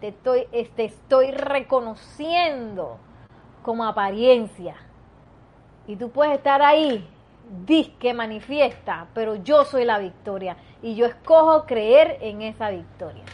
[0.00, 2.98] te estoy, te estoy reconociendo
[3.62, 4.76] como apariencia.
[5.86, 7.08] Y tú puedes estar ahí,
[7.64, 13.24] disque manifiesta, pero yo soy la victoria y yo escojo creer en esa victoria.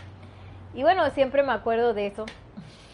[0.74, 2.26] Y bueno, siempre me acuerdo de eso.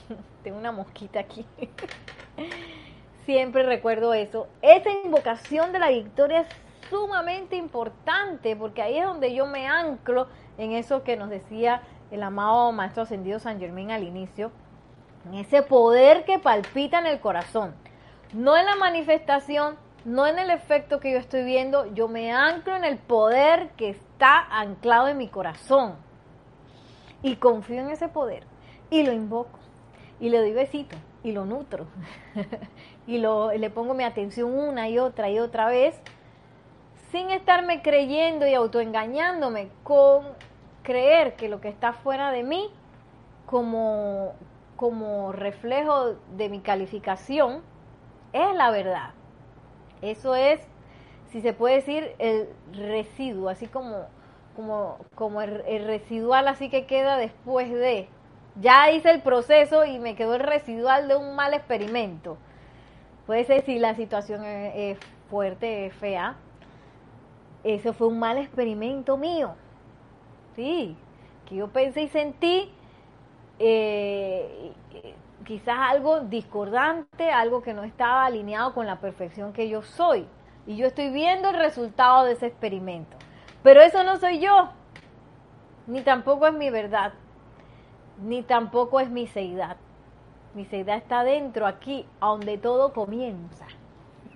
[0.42, 1.44] Tengo una mosquita aquí.
[3.26, 4.48] siempre recuerdo eso.
[4.62, 6.48] Esa invocación de la victoria es
[6.88, 12.22] sumamente importante porque ahí es donde yo me anclo en eso que nos decía el
[12.22, 14.52] amado Maestro Ascendido San Germán al inicio,
[15.26, 17.74] en ese poder que palpita en el corazón,
[18.32, 22.76] no en la manifestación, no en el efecto que yo estoy viendo, yo me anclo
[22.76, 25.96] en el poder que está anclado en mi corazón.
[27.22, 28.44] Y confío en ese poder
[28.88, 29.58] y lo invoco.
[30.18, 31.86] Y le doy besito y lo nutro.
[33.06, 35.94] Y lo, le pongo mi atención una y otra y otra vez
[37.10, 40.24] sin estarme creyendo y autoengañándome con
[40.82, 42.70] creer que lo que está fuera de mí
[43.44, 44.32] como,
[44.76, 47.60] como reflejo de mi calificación
[48.32, 49.10] es la verdad.
[50.00, 50.66] Eso es,
[51.28, 54.06] si se puede decir, el residuo, así como,
[54.54, 58.08] como, como el, residual así que queda después de.
[58.60, 62.38] Ya hice el proceso y me quedó el residual de un mal experimento.
[63.26, 66.36] Puede ser si la situación es, fuerte, es fea,
[67.64, 69.54] ese fue un mal experimento mío.
[70.54, 70.96] Sí,
[71.46, 72.70] que yo pensé y sentí
[73.58, 74.72] eh,
[75.44, 80.26] quizás algo discordante, algo que no estaba alineado con la perfección que yo soy.
[80.66, 83.16] Y yo estoy viendo el resultado de ese experimento.
[83.64, 84.68] Pero eso no soy yo,
[85.86, 87.14] ni tampoco es mi verdad,
[88.22, 89.78] ni tampoco es mi seidad.
[90.54, 93.66] Mi seidad está dentro, aquí, donde todo comienza,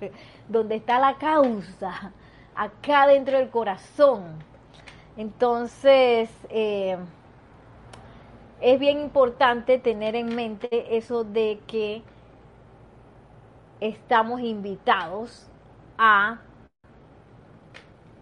[0.48, 2.14] donde está la causa,
[2.56, 4.38] acá dentro del corazón.
[5.18, 6.96] Entonces, eh,
[8.62, 12.02] es bien importante tener en mente eso de que
[13.78, 15.50] estamos invitados
[15.98, 16.40] a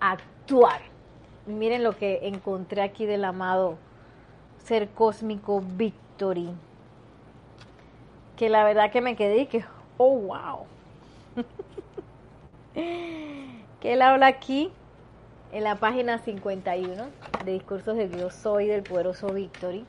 [0.00, 0.95] actuar.
[1.46, 3.78] Miren lo que encontré aquí del amado
[4.64, 6.50] ser cósmico Victory.
[8.36, 9.64] Que la verdad que me quedé que,
[9.96, 10.66] oh, wow.
[12.74, 14.72] que él habla aquí
[15.52, 17.06] en la página 51
[17.44, 19.86] de Discursos de Dios Soy del Poderoso Victory.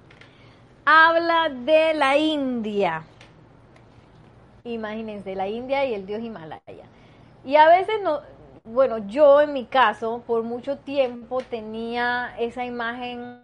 [0.85, 3.03] Habla de la India.
[4.63, 6.85] Imagínense, la India y el dios Himalaya.
[7.43, 8.21] Y a veces no,
[8.67, 13.39] bueno, yo en mi caso, por mucho tiempo tenía esa imagen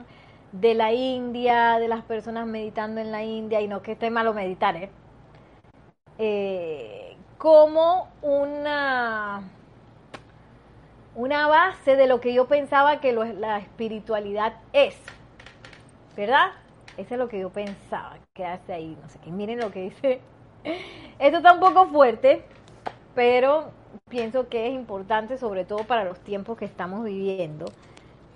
[0.52, 4.34] de la India, de las personas meditando en la India, y no que esté malo
[4.34, 4.90] meditar, ¿eh?
[6.18, 9.44] eh como una
[11.16, 14.98] una base de lo que yo pensaba que la espiritualidad es.
[16.16, 16.52] ¿Verdad?
[16.98, 19.32] Eso es lo que yo pensaba que hace ahí, no sé qué.
[19.32, 20.22] Miren lo que dice.
[21.20, 22.46] Esto está un poco fuerte,
[23.16, 23.72] pero
[24.10, 27.66] pienso que es importante, sobre todo para los tiempos que estamos viviendo.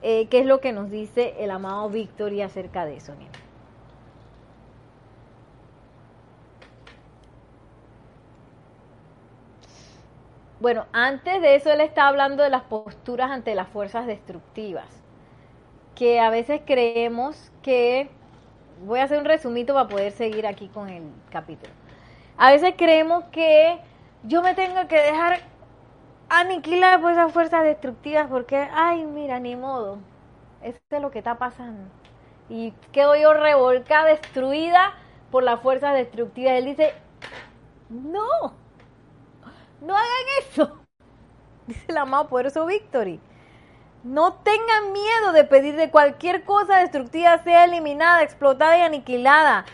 [0.01, 3.13] Eh, ¿Qué es lo que nos dice el amado Víctor y acerca de eso?
[10.59, 14.87] Bueno, antes de eso él está hablando de las posturas ante las fuerzas destructivas,
[15.95, 18.09] que a veces creemos que,
[18.83, 21.71] voy a hacer un resumito para poder seguir aquí con el capítulo,
[22.37, 23.79] a veces creemos que
[24.27, 25.39] yo me tengo que dejar
[26.29, 29.99] aniquilar por esas fuerzas destructivas porque, ay, mira, ni modo,
[30.61, 31.89] eso es lo que está pasando.
[32.49, 34.93] Y quedo yo revolcada, destruida
[35.31, 36.53] por las fuerzas destructivas.
[36.53, 36.93] Él dice,
[37.89, 38.53] no,
[39.81, 40.77] no hagan eso.
[41.67, 43.19] Dice el amado poderoso Victory.
[44.03, 49.65] No tengan miedo de pedir de cualquier cosa destructiva sea eliminada, explotada y aniquilada.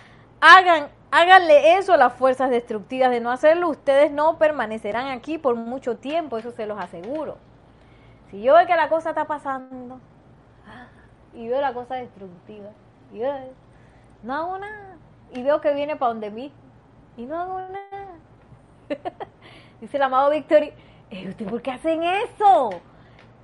[0.42, 3.12] Hagan, háganle eso a las fuerzas destructivas.
[3.12, 7.38] De no hacerlo, ustedes no permanecerán aquí por mucho tiempo, eso se los aseguro.
[8.32, 10.00] Si yo veo que la cosa está pasando
[11.34, 12.70] y veo la cosa destructiva,
[13.14, 13.22] y
[14.24, 14.98] no hago nada.
[15.32, 16.52] Y veo que viene para donde mí
[17.16, 18.08] y no hago nada.
[19.82, 20.74] Dice el amado Victory,
[21.30, 22.72] ¿Usted por qué hacen eso?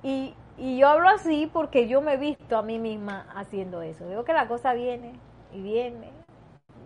[0.02, 4.08] Y, y yo hablo así porque yo me he visto a mí misma haciendo eso.
[4.08, 5.12] Veo que la cosa viene
[5.52, 6.19] y viene.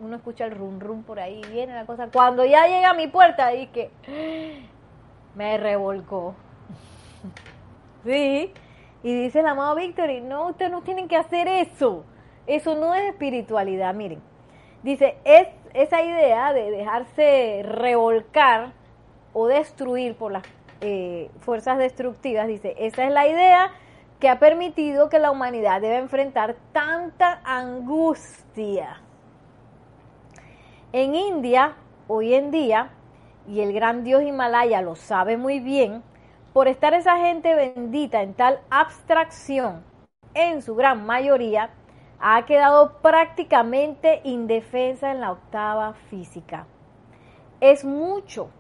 [0.01, 2.09] Uno escucha el rum rum por ahí, viene la cosa.
[2.13, 3.91] Cuando ya llega a mi puerta, y que
[5.35, 6.35] me revolcó.
[8.05, 8.53] sí.
[9.03, 12.05] Y dice el amado Víctor, no, ustedes no tienen que hacer eso.
[12.47, 14.21] Eso no es espiritualidad, miren.
[14.83, 18.73] Dice, es esa idea de dejarse revolcar
[19.33, 20.43] o destruir por las
[20.81, 23.71] eh, fuerzas destructivas, dice, esa es la idea
[24.21, 29.01] que ha permitido que la humanidad deba enfrentar tanta angustia.
[30.97, 31.75] En India,
[32.07, 32.91] hoy en día,
[33.49, 36.05] y el gran dios Himalaya lo sabe muy bien,
[36.53, 39.83] por estar esa gente bendita en tal abstracción,
[40.35, 41.71] en su gran mayoría,
[42.21, 46.69] ha quedado prácticamente indefensa en la octava física.
[47.61, 48.51] Es mucho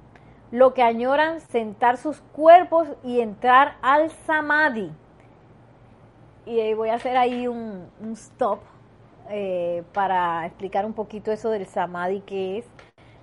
[0.51, 4.91] lo que añoran sentar sus cuerpos y entrar al samadhi.
[6.47, 8.59] Y voy a hacer ahí un, stop
[9.31, 12.66] eh, para explicar un poquito eso del samadhi que es.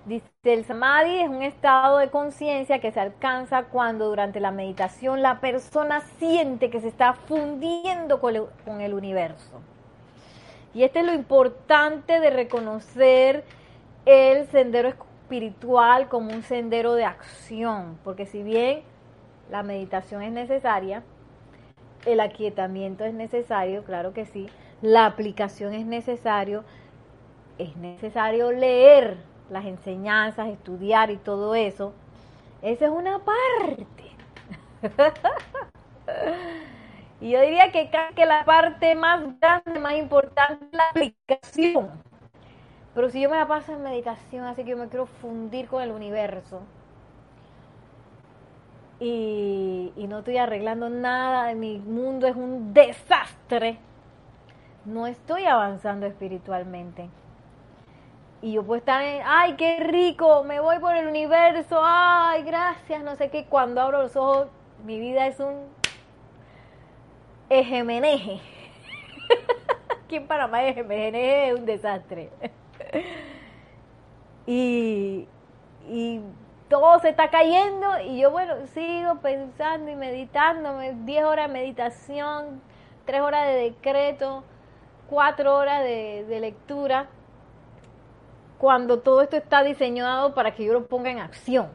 [0.04, 5.22] Dice, el samadhi es un estado de conciencia que se alcanza cuando durante la meditación
[5.22, 9.60] la persona siente que se está fundiendo con el universo.
[10.74, 13.44] Y este es lo importante de reconocer
[14.06, 18.82] el sendero espiritual como un sendero de acción, porque si bien
[19.50, 21.02] la meditación es necesaria,
[22.06, 24.48] el aquietamiento es necesario, claro que sí,
[24.82, 26.64] la aplicación es necesario,
[27.58, 29.16] es necesario leer
[29.48, 31.94] las enseñanzas, estudiar y todo eso.
[32.60, 34.04] Esa es una parte.
[37.20, 41.90] y yo diría que, que la parte más grande, más importante es la aplicación.
[42.94, 45.82] Pero si yo me la paso en meditación, así que yo me quiero fundir con
[45.82, 46.60] el universo.
[49.00, 53.78] Y, no estoy arreglando nada, mi mundo es un desastre.
[54.84, 57.08] No estoy avanzando espiritualmente.
[58.40, 63.00] Y yo puedo estar en, ay, qué rico, me voy por el universo, ay, gracias,
[63.04, 63.44] no sé qué.
[63.44, 64.48] Cuando abro los ojos,
[64.84, 65.68] mi vida es un
[67.48, 68.40] ejemeneje.
[70.04, 72.30] Aquí en Panamá ejemeneje es un desastre.
[74.46, 75.28] y,
[76.68, 82.62] todo se está cayendo y yo, bueno, sigo pensando y meditando, 10 horas de meditación,
[83.04, 84.42] 3 horas de decreto,
[85.12, 87.06] 4 horas de, lectura,
[88.56, 91.68] cuando todo esto está diseñado para que yo lo ponga en acción.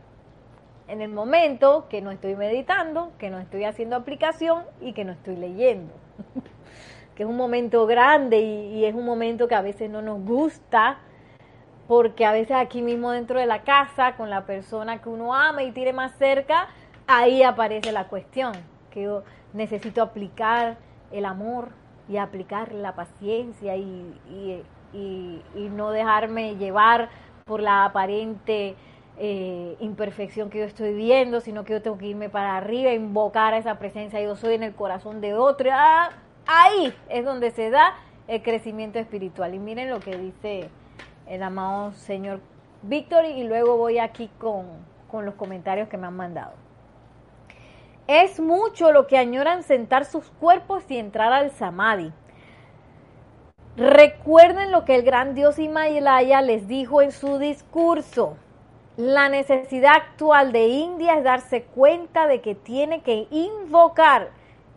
[0.87, 5.11] En el momento que no estoy meditando, que no estoy haciendo aplicación y que no
[5.11, 5.93] estoy leyendo.
[7.15, 10.19] que es un momento grande y, y, es un momento que a veces no nos
[10.25, 10.97] gusta
[11.87, 15.61] porque a veces aquí mismo dentro de la casa, con la persona que uno ama
[15.61, 16.69] y tiene más cerca,
[17.05, 18.53] ahí aparece la cuestión,
[18.89, 19.21] que yo
[19.53, 20.77] necesito aplicar
[21.11, 21.69] el amor
[22.09, 24.63] y aplicar la paciencia y,
[25.71, 27.09] no dejarme llevar
[27.45, 28.75] por la aparente
[29.17, 33.53] eh, imperfección que yo estoy viendo, sino que yo tengo que irme para arriba, invocar
[33.53, 35.69] a esa presencia, yo soy en el corazón de otro.
[35.71, 36.11] Ah,
[36.47, 37.95] ahí es donde se da
[38.27, 39.53] el crecimiento espiritual.
[39.53, 40.69] Y miren lo que dice
[41.27, 42.39] el amado señor
[42.83, 44.65] Víctor y luego voy aquí con,
[45.09, 46.66] con los comentarios que me han mandado.
[48.07, 52.13] Es mucho lo que añoran sentar sus cuerpos y entrar al samadhi.
[53.75, 58.37] Recuerden lo que el gran dios Himalaya les dijo en su discurso.
[58.95, 64.29] La necesidad actual de India es darse cuenta de que tiene que invocar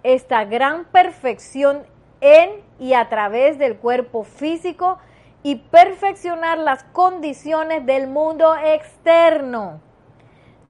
[0.03, 1.85] esta gran perfección
[2.21, 4.99] en y a través del cuerpo físico
[5.43, 9.81] y perfeccionar las condiciones del mundo externo.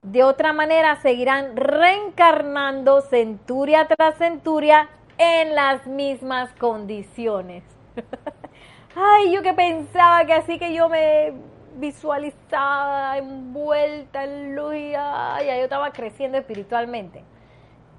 [0.03, 4.89] De otra manera, seguirán reencarnando centuria tras centuria
[5.19, 7.63] en las mismas condiciones.
[8.95, 11.33] Ay, yo que pensaba que así que yo me
[11.75, 17.23] visualizaba envuelta en luz y ay, yo estaba creciendo espiritualmente.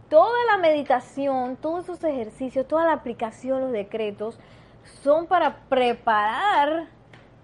[0.08, 4.40] Toda la meditación, todos esos ejercicios, toda la aplicación, los decretos,
[5.02, 6.88] son para preparar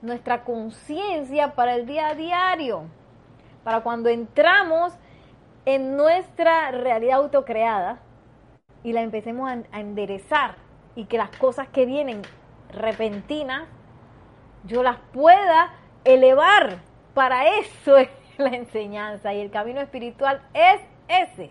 [0.03, 2.87] nuestra conciencia para el día a diario,
[3.65, 4.95] para cuando entramos
[5.65, 7.99] en nuestra realidad autocreada
[8.83, 10.57] y la empecemos a, enderezar
[10.95, 12.23] y que las cosas que vienen
[12.73, 13.69] repentinas
[14.65, 16.79] yo las pueda elevar.
[17.15, 21.51] Para eso es la enseñanza y el camino espiritual es ese.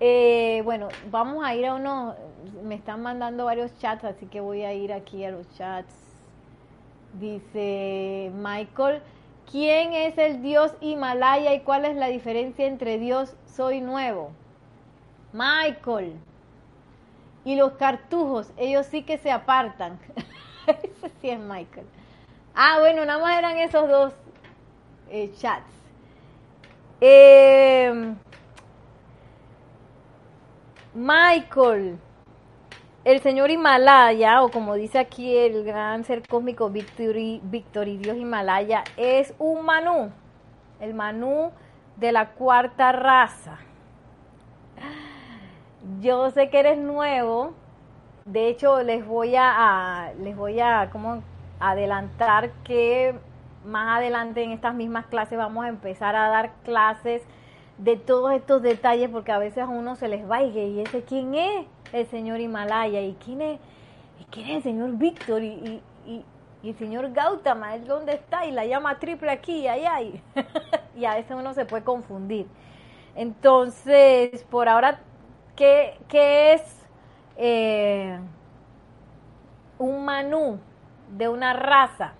[0.00, 2.14] Eh, bueno, vamos a ir a uno,
[2.62, 5.94] me están mandando varios chats, así que voy a ir aquí a los chats.
[7.18, 9.00] Dice Michael,
[9.50, 14.32] ¿Quién es el dios Himalaya y cuál es la diferencia entre Dios soy nuevo?
[15.32, 16.16] Michael.
[17.44, 19.98] Y los cartujos, ellos sí que se apartan.
[20.66, 21.86] Ese sí es Michael.
[22.54, 24.12] Ah, bueno, nada más eran esos dos
[25.10, 25.70] eh, chats.
[27.00, 28.14] Eh,
[30.94, 31.98] Michael,
[33.04, 38.82] el señor Himalaya, o como dice aquí el gran ser cósmico Victory, Victory Dios Himalaya,
[38.96, 40.10] es un Manú,
[40.80, 41.50] el Manú
[41.96, 43.58] de la cuarta raza.
[46.00, 47.52] Yo sé que eres nuevo,
[48.24, 51.22] de hecho les voy a, les voy a como
[51.60, 53.14] adelantar que
[53.66, 57.22] más adelante en estas mismas clases vamos a empezar a dar clases
[57.76, 61.34] de todos estos detalles porque a veces a uno se les va y ese quién
[61.34, 63.60] es el señor Himalaya y quién es,
[64.30, 66.24] quién es el señor Víctor y, y,
[66.64, 70.20] el señor Gautama, él dónde está y la llama triple aquí y allá y,
[70.96, 72.46] y a veces uno se puede confundir.
[73.14, 74.98] Entonces, por ahora,
[75.56, 76.86] ¿qué, qué es
[77.36, 78.18] eh,
[79.78, 80.58] un manú
[81.10, 82.14] de una raza?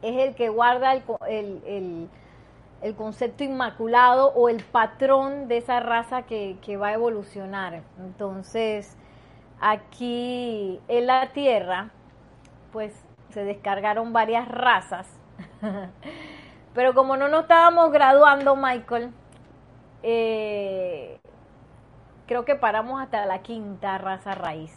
[0.00, 2.08] Es el que guarda el el
[2.96, 7.82] concepto inmaculado o el patrón de esa raza que, va a evolucionar.
[7.98, 8.96] Entonces,
[9.60, 11.90] aquí en la Tierra,
[12.72, 12.92] pues
[13.30, 15.08] se descargaron varias razas.
[16.74, 19.12] Pero como no nos estábamos graduando, Michael,
[20.02, 21.20] eh,
[22.26, 24.76] creo que paramos hasta la quinta raza raíz.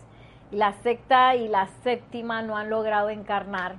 [0.52, 3.78] La sexta y la séptima no han logrado encarnar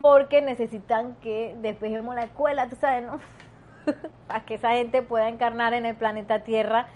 [0.00, 3.20] porque necesitan que despejemos la escuela, tú sabes, ¿no?
[4.26, 6.88] para que esa gente pueda encarnar en el planeta Tierra.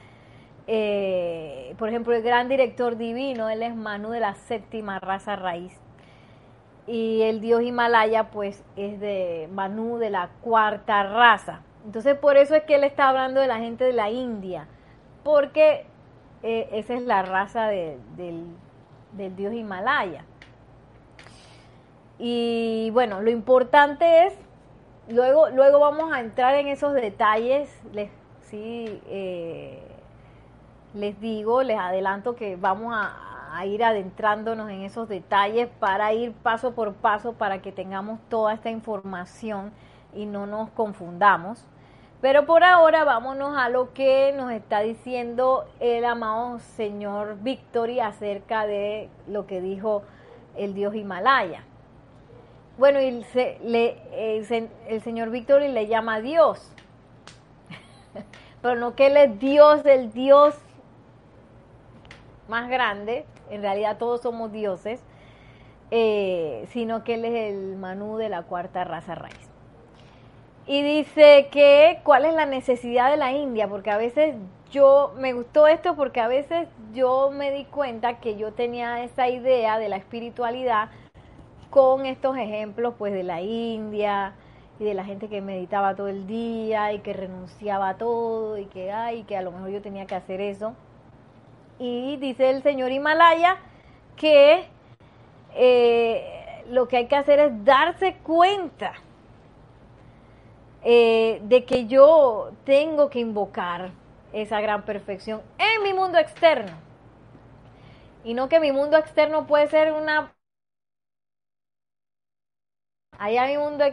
[0.67, 5.79] Eh, por ejemplo, el gran director divino, él es Manu de la séptima raza raíz.
[6.87, 11.61] Y el dios Himalaya, pues, es de Manu de la cuarta raza.
[11.85, 14.67] Entonces, por eso es que él está hablando de la gente de la India,
[15.23, 15.87] porque
[16.43, 17.99] eh, esa es la raza del,
[19.13, 20.25] del dios Himalaya.
[22.19, 24.35] Y bueno, lo importante es
[25.09, 27.71] luego, luego vamos a entrar en esos detalles.
[27.93, 28.11] Les,
[28.43, 29.83] sí, eh,
[30.95, 36.33] les digo, les adelanto que vamos a, a, ir adentrándonos en esos detalles para ir
[36.33, 39.73] paso por paso para que tengamos toda esta información
[40.15, 41.67] y no nos confundamos.
[42.21, 48.67] Pero por ahora vámonos a lo que nos está diciendo el amado señor Victory acerca
[48.67, 50.03] de lo que dijo
[50.57, 51.65] el dios Himalaya.
[52.77, 56.73] Bueno, y se, le, el, señor Víctor le llama Dios.
[58.63, 60.57] Pero no que él es Dios, el Dios
[62.49, 65.01] más grande, en realidad todos somos dioses,
[65.91, 69.49] eh, sino que él es el Manú de la cuarta raza raíz.
[70.67, 74.35] Y dice que cuál es la necesidad de la India, porque a veces
[74.71, 79.29] yo me gustó esto porque a veces yo me di cuenta que yo tenía esa
[79.29, 80.89] idea de la espiritualidad
[81.75, 84.35] con estos ejemplos pues de la India
[84.79, 88.67] y de la gente que meditaba todo el día y que renunciaba a todo y
[88.67, 90.75] que ay, que a lo mejor yo tenía que hacer eso.
[91.81, 93.57] Y dice el señor Himalaya
[94.15, 94.67] que
[95.57, 98.93] eh, lo que hay que hacer es darse cuenta
[100.85, 103.91] eh, de que yo tengo que invocar
[104.33, 106.71] esa gran perfección en mi mundo externo.
[108.23, 110.35] Y no que mi mundo externo puede ser una
[113.19, 113.85] Allá mi mundo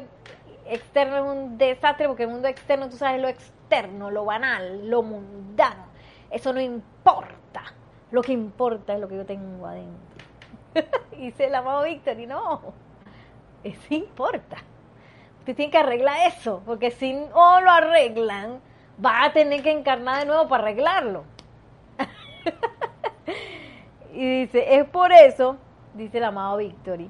[0.66, 5.04] externo es un desastre porque el mundo externo, tú sabes, lo externo, lo banal, lo
[5.04, 5.86] mundano.
[6.30, 7.64] Eso no importa.
[8.12, 10.12] Lo que importa es lo que yo tengo adentro.
[11.38, 12.62] se la amado Víctor y no,
[13.64, 14.58] eso importa.
[15.40, 18.62] Usted tiene que arreglar eso, porque si no lo arreglan,
[19.04, 21.24] va a tener que encarnar de nuevo para arreglarlo.
[24.14, 25.58] y dice, es por eso,
[25.94, 27.10] dice el amado Victory,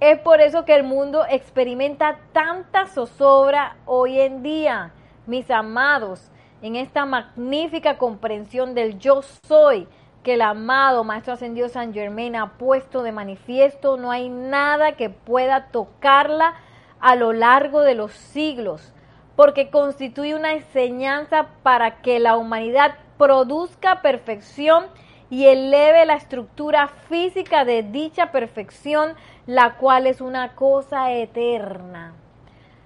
[0.00, 4.92] es por eso que el mundo experimenta tanta zozobra hoy en día,
[5.26, 6.30] mis amados,
[6.60, 9.88] en esta magnífica comprensión del yo soy
[10.22, 15.08] que el amado Maestro Ascendido San Germain ha puesto de manifiesto, no hay nada que
[15.08, 16.54] pueda tocarla
[17.00, 18.92] a lo largo de los siglos,
[19.36, 24.86] porque constituye una enseñanza para que la humanidad produzca perfección
[25.30, 29.14] y eleve la estructura física de dicha perfección
[29.46, 32.14] la cual es una cosa eterna.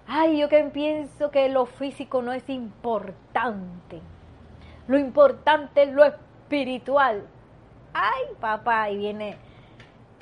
[0.07, 4.01] Ay, yo que pienso que lo físico no es importante.
[4.89, 7.27] Lo importante es lo espiritual.
[7.95, 9.37] Ay, papá, y viene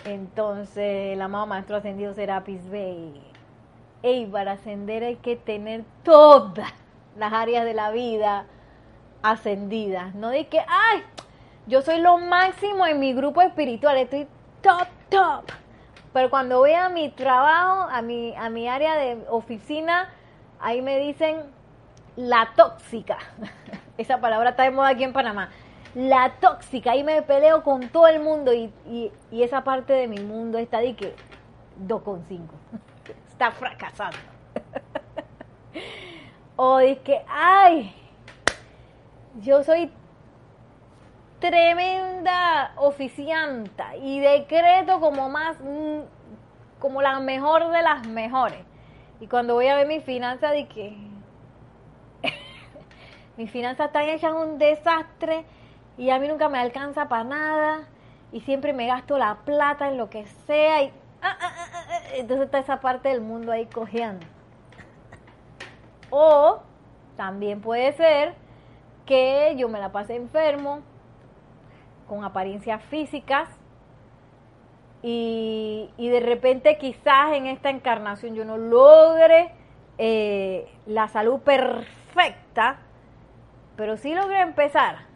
[0.05, 3.29] entonces el amado Maestro Ascendido Serapis Bey
[4.03, 6.73] y para ascender hay que tener todas
[7.17, 8.47] las áreas de la vida
[9.23, 10.15] ascendidas.
[10.15, 11.03] No de que, ay,
[11.67, 14.29] yo soy lo máximo en mi grupo espiritual, estoy
[14.63, 15.45] top, top.
[16.13, 20.09] Pero cuando voy a mi trabajo, a mi, a mi área de oficina,
[20.61, 21.43] ahí me dicen
[22.17, 23.19] la tóxica.
[23.99, 25.51] Esa palabra está de moda aquí en Panamá.
[25.95, 30.21] La tóxica, ahí me peleo con todo el mundo y, y, esa parte de mi
[30.21, 31.15] mundo está de que
[31.87, 32.41] 2,5.
[33.31, 34.19] Está fracasando.
[36.57, 37.95] o de que, ay,
[39.41, 39.91] yo soy
[41.39, 46.01] tremenda oficianta y decreto como más, mm,
[46.79, 48.65] como la mejor de las mejores.
[49.21, 50.97] Y cuando voy a ver mi finanza, de que
[53.37, 55.45] mis finanzas están hechas un desastre
[55.97, 57.89] y a mí nunca me alcanza para nada
[58.33, 62.47] y siempre me gasto la plata en lo que sea y ah, ah, ah, entonces
[62.47, 64.27] está esa parte del mundo ahí cojeando.
[66.11, 66.61] O
[67.17, 68.35] también puede ser
[69.05, 70.81] que yo me la pase enfermo,
[72.09, 73.49] con apariencias físicas,
[75.03, 79.53] y, de repente quizás en esta encarnación yo no logre
[79.97, 82.79] eh, la salud perfecta,
[83.77, 85.07] pero sí logré empezar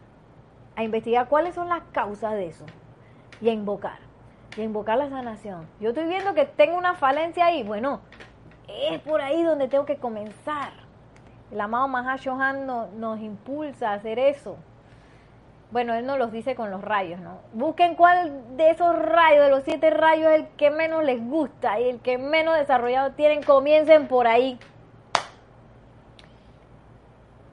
[0.75, 2.65] a investigar cuáles son las causas de eso
[3.41, 3.99] y a invocar,
[4.55, 5.67] y a invocar la sanación.
[5.81, 7.99] Yo estoy viendo que tengo una falencia ahí, bueno,
[8.67, 10.71] es por ahí donde tengo que comenzar.
[11.51, 14.57] El amado Mahashohan nos impulsa a hacer eso
[15.73, 17.39] bueno, él no los dice con los rayos, ¿no?
[17.51, 21.89] Busquen cuál de esos rayos, de los siete rayos, el que menos les gusta y
[21.89, 24.59] el que menos desarrollado tienen, comiencen por ahí.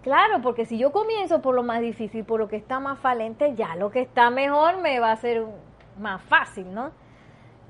[0.03, 3.55] Claro, porque si yo comienzo por lo más difícil, por lo que está más falente,
[3.55, 5.47] ya lo que está mejor me va a ser
[5.99, 6.91] más fácil, ¿no?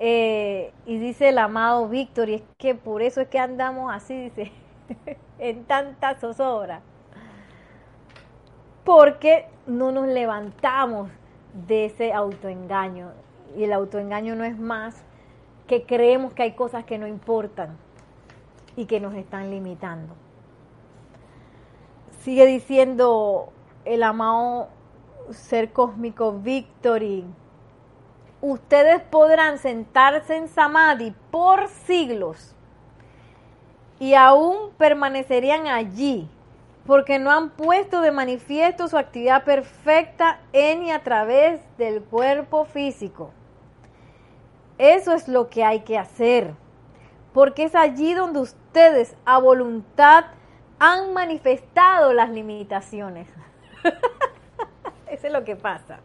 [0.00, 4.16] Eh, y dice el amado Víctor, y es que por eso es que andamos así,
[4.16, 4.50] dice,
[5.38, 6.80] en tanta zozobra
[8.84, 11.10] porque no nos levantamos
[11.66, 13.10] de ese autoengaño.
[13.56, 15.02] Y el autoengaño no es más
[15.66, 17.76] que creemos que hay cosas que no importan
[18.76, 20.14] y que nos están limitando.
[22.22, 23.52] Sigue diciendo
[23.84, 24.68] el amado
[25.30, 27.24] ser cósmico Victory.
[28.42, 32.54] Ustedes podrán sentarse en Samadhi por siglos
[33.98, 36.28] y aún permanecerían allí
[36.86, 42.64] porque no han puesto de manifiesto su actividad perfecta en y a través del cuerpo
[42.64, 43.32] físico.
[44.78, 46.54] Eso es lo que hay que hacer,
[47.34, 50.24] porque es allí donde ustedes a voluntad
[50.78, 53.28] han manifestado las limitaciones.
[55.06, 56.00] Eso es lo que pasa.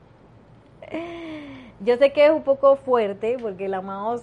[1.79, 4.21] Yo sé que es un poco fuerte, porque el amado,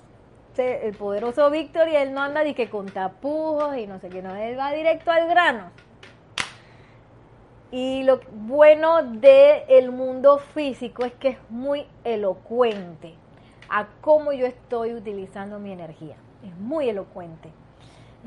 [0.56, 4.20] el poderoso Víctor, y él no anda ni que con tapujos y no sé qué,
[4.20, 5.70] no, él va directo al grano.
[7.72, 13.14] Y lo bueno del el mundo físico es que es muy elocuente
[13.70, 16.16] a cómo yo estoy utilizando mi energía.
[16.44, 17.50] Es muy elocuente.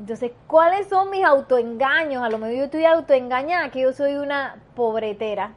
[0.00, 2.24] Entonces, ¿cuáles son mis autoengaños?
[2.24, 5.52] A lo mejor yo estoy autoengañada, que yo soy una pobretera.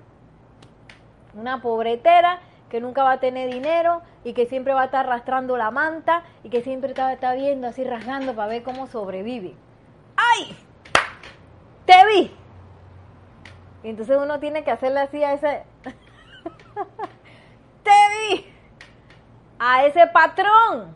[1.34, 5.58] Una pobretera que nunca va a tener dinero y que siempre va a estar arrastrando
[5.58, 9.56] la manta y que siempre está, está viendo así rasgando para ver cómo sobrevive.
[10.16, 10.56] ¡Ay!
[11.86, 12.39] ¡Te vi!
[13.84, 15.64] Y entonces uno tiene que hacerle así a ese...
[17.84, 18.46] ¡Te vi!
[19.58, 20.96] A ese patrón.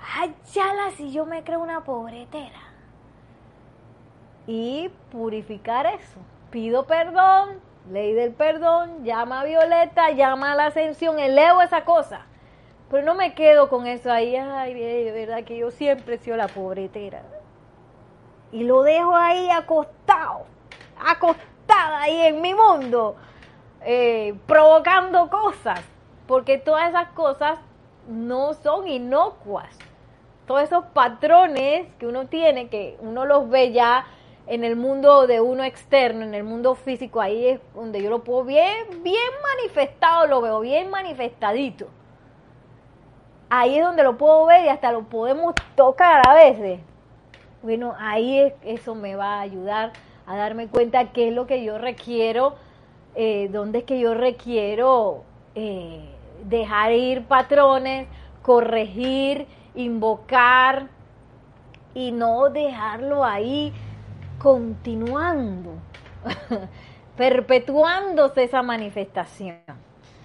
[0.00, 2.60] Ay, chala, si yo me creo una pobretera.
[4.46, 6.20] Y purificar eso.
[6.50, 12.26] Pido perdón, ley del perdón, llama a Violeta, llama a la ascensión, elevo esa cosa.
[12.90, 16.36] Pero no me quedo con eso ahí, ay, de verdad que yo siempre he sido
[16.36, 17.22] la pobretera.
[18.50, 20.46] Y lo dejo ahí acostado
[21.06, 23.16] acostada ahí en mi mundo,
[23.82, 25.80] eh, provocando cosas,
[26.26, 27.58] porque todas esas cosas
[28.08, 29.76] no son inocuas.
[30.46, 34.06] Todos esos patrones que uno tiene, que uno los ve ya
[34.46, 38.24] en el mundo de uno externo, en el mundo físico, ahí es donde yo lo
[38.24, 41.86] puedo bien, bien manifestado, lo veo bien manifestadito.
[43.48, 46.80] Ahí es donde lo puedo ver y hasta lo podemos tocar a veces.
[47.62, 49.92] Bueno, ahí es, eso me va a ayudar
[50.30, 52.54] a darme cuenta qué es lo que yo requiero,
[53.16, 55.24] eh, dónde es que yo requiero
[55.56, 56.04] eh,
[56.44, 58.06] dejar ir patrones,
[58.40, 60.86] corregir, invocar
[61.94, 63.72] y no dejarlo ahí
[64.38, 65.72] continuando,
[67.16, 69.58] perpetuándose esa manifestación.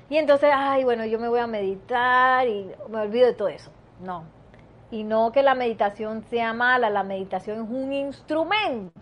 [0.08, 3.72] Y entonces, ay, bueno, yo me voy a meditar y me olvido de todo eso.
[4.00, 4.26] No,
[4.92, 8.94] Y no que la meditación sea mala, la meditación es un instrumento.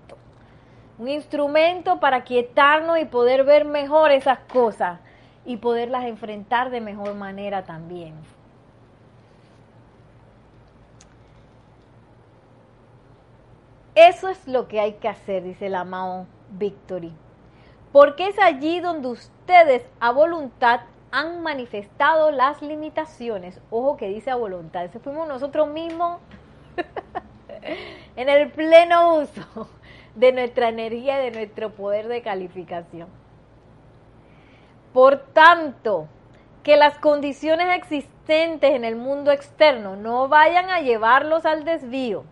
[0.97, 4.99] Un instrumento para quietarnos y poder ver mejor esas cosas
[5.45, 8.13] y poderlas enfrentar de mejor manera también.
[13.95, 17.13] Eso es lo que hay que hacer, dice la amado Victory.
[17.91, 20.81] Porque es allí donde ustedes a voluntad
[21.11, 23.59] han manifestado las limitaciones.
[23.69, 24.85] Ojo que dice a voluntad.
[24.85, 26.19] Ese fuimos nosotros mismos
[28.15, 29.69] en el pleno uso
[30.15, 33.07] de nuestra energía y de nuestro poder de calificación.
[34.93, 36.07] Por tanto,
[36.61, 42.25] que las condiciones existentes en el mundo externo no vayan a llevarlos al desvío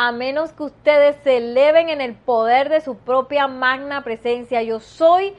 [0.00, 4.78] a menos que ustedes se eleven en el poder de su propia magna presencia, yo
[4.78, 5.34] soy,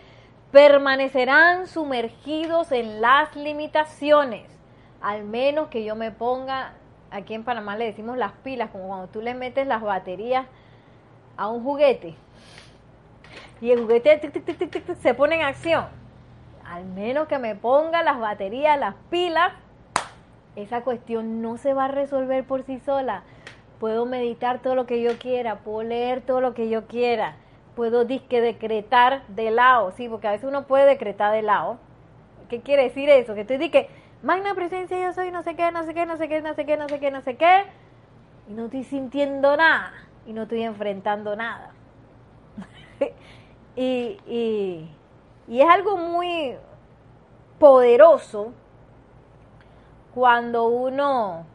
[0.52, 4.52] permanecerán sumergidos en las limitaciones,
[5.00, 6.74] al menos que yo me ponga,
[7.10, 10.46] aquí en Panamá le decimos las pilas, como cuando tú le metes las baterías
[11.40, 12.16] a un juguete
[13.62, 14.32] y el juguete
[15.02, 15.86] se pone en acción.
[16.66, 19.54] Al menos que me ponga las baterías, las pilas,
[20.56, 23.24] esa cuestión no se va a resolver por sí sola
[23.80, 27.36] puedo meditar todo lo que yo quiera, puedo leer todo lo que yo quiera,
[27.76, 31.78] puedo disque decretar de lado, sí, porque a veces uno puede decretar de lado.
[32.50, 33.36] ¿Qué quiere decir eso?
[33.36, 33.88] Que tú dices,
[34.22, 36.66] magna presencia yo soy, no sé qué, no sé qué, no sé qué, no sé
[36.66, 37.64] qué, no sé qué, no sé qué,
[38.50, 39.94] y no estoy sintiendo nada,
[40.30, 41.72] y no estoy enfrentando nada.
[43.76, 46.56] y, y, es algo muy
[47.58, 48.54] poderoso
[50.14, 51.46] cuando uno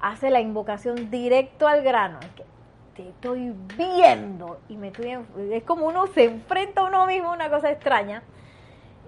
[0.00, 2.18] hace la invocación directo al grano.
[2.36, 2.46] Que
[3.02, 5.18] te estoy viendo y me estoy.
[5.50, 8.22] Es como uno se enfrenta a uno mismo, una cosa extraña.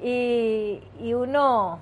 [0.03, 1.79] Y, y uno,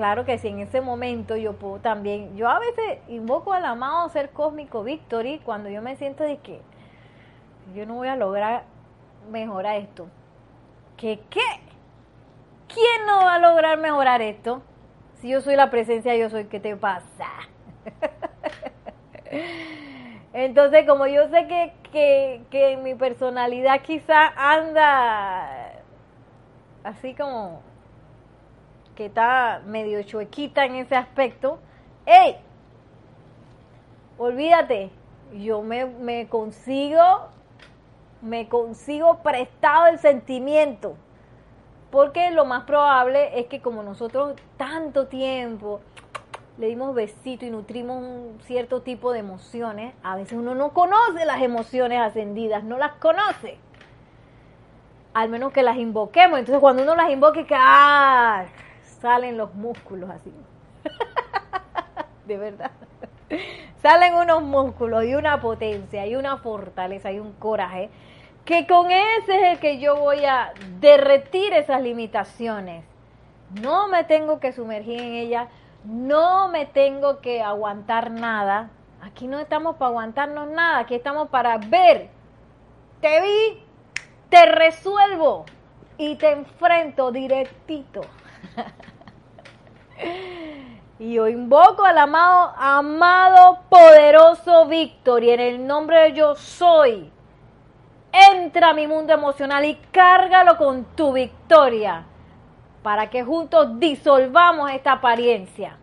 [0.00, 2.34] claro que si en ese momento yo puedo también.
[2.34, 6.62] Yo a veces invoco al amado ser cósmico Victory cuando yo me siento de que
[7.74, 8.62] yo no voy a lograr
[9.30, 10.08] mejorar esto.
[10.96, 11.44] ¿Qué qué?
[12.66, 14.62] ¿Quién no va a lograr mejorar esto?
[15.16, 17.28] Si yo soy la presencia, yo soy, ¿qué te pasa?
[20.32, 25.72] Entonces, como yo sé que, que, que mi personalidad quizá anda
[26.84, 27.60] así como
[29.00, 31.58] que está medio chuequita en ese aspecto,
[32.04, 32.36] ¡ey!
[34.18, 34.90] Olvídate,
[35.32, 37.00] yo me, consigo,
[38.20, 40.96] me consigo prestado el sentimiento.
[41.90, 45.80] Porque lo más probable es que como nosotros tanto tiempo
[46.58, 51.24] le dimos besito y nutrimos un cierto tipo de emociones, a veces uno no conoce
[51.24, 53.56] las emociones ascendidas, no las conoce.
[55.14, 56.38] Al menos que las invoquemos.
[56.38, 58.44] Entonces cuando uno las invoque, que ¡ah!
[59.00, 60.32] Salen los músculos así.
[62.26, 62.70] de verdad.
[63.82, 67.90] salen unos músculos y una potencia y una fortaleza y un coraje.
[68.44, 72.84] Que con ese es el que yo voy a derretir esas limitaciones.
[73.60, 75.48] No me tengo que sumergir en ellas
[75.84, 78.70] no me tengo que aguantar nada.
[79.00, 82.10] Aquí no estamos para aguantarnos nada, aquí estamos para ver.
[83.00, 83.64] Te vi,
[84.28, 85.46] te resuelvo
[85.96, 88.02] y te enfrento directito.
[90.98, 97.10] y yo invoco al amado, amado, poderoso Víctor y en el nombre de yo soy.
[98.12, 102.06] Entra a mi mundo emocional y cárgalo con tu victoria
[102.82, 105.76] para que juntos disolvamos esta apariencia.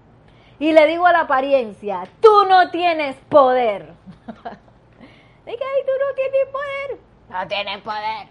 [0.60, 3.94] Y le digo a la apariencia, tú no tienes poder.
[5.46, 7.00] Diga, ay, tú no tienes poder.
[7.30, 8.28] No tienes poder.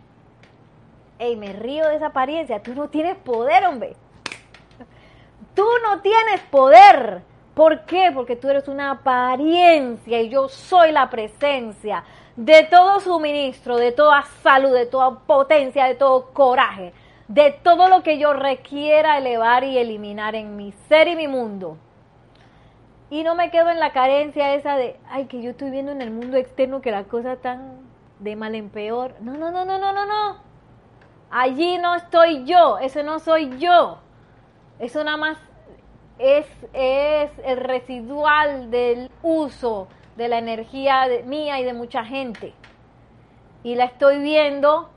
[1.18, 2.62] Ey, me río de esa apariencia.
[2.62, 3.96] Tú no tienes poder, hombre.
[5.56, 7.22] Tú no tienes poder.
[7.54, 8.12] ¿Por qué?
[8.14, 12.04] Porque tú eres una apariencia y yo soy la presencia
[12.36, 16.92] de todo suministro, de toda salud, de toda potencia, de todo coraje,
[17.28, 21.78] de todo lo que yo requiera elevar y eliminar en mi ser y mi mundo.
[23.08, 26.02] Y no me quedo en la carencia esa de, ay, que yo estoy viendo en
[26.02, 27.78] el mundo externo que la cosa están
[28.18, 29.14] de mal en peor.
[29.20, 30.36] No, no, no, no, no, no, no.
[31.30, 34.00] Allí no estoy yo, eso no soy yo.
[34.78, 35.38] Eso nada más
[36.18, 42.52] es, es el residual del uso de la energía mía y de mucha gente.
[43.62, 44.90] Y la estoy viendo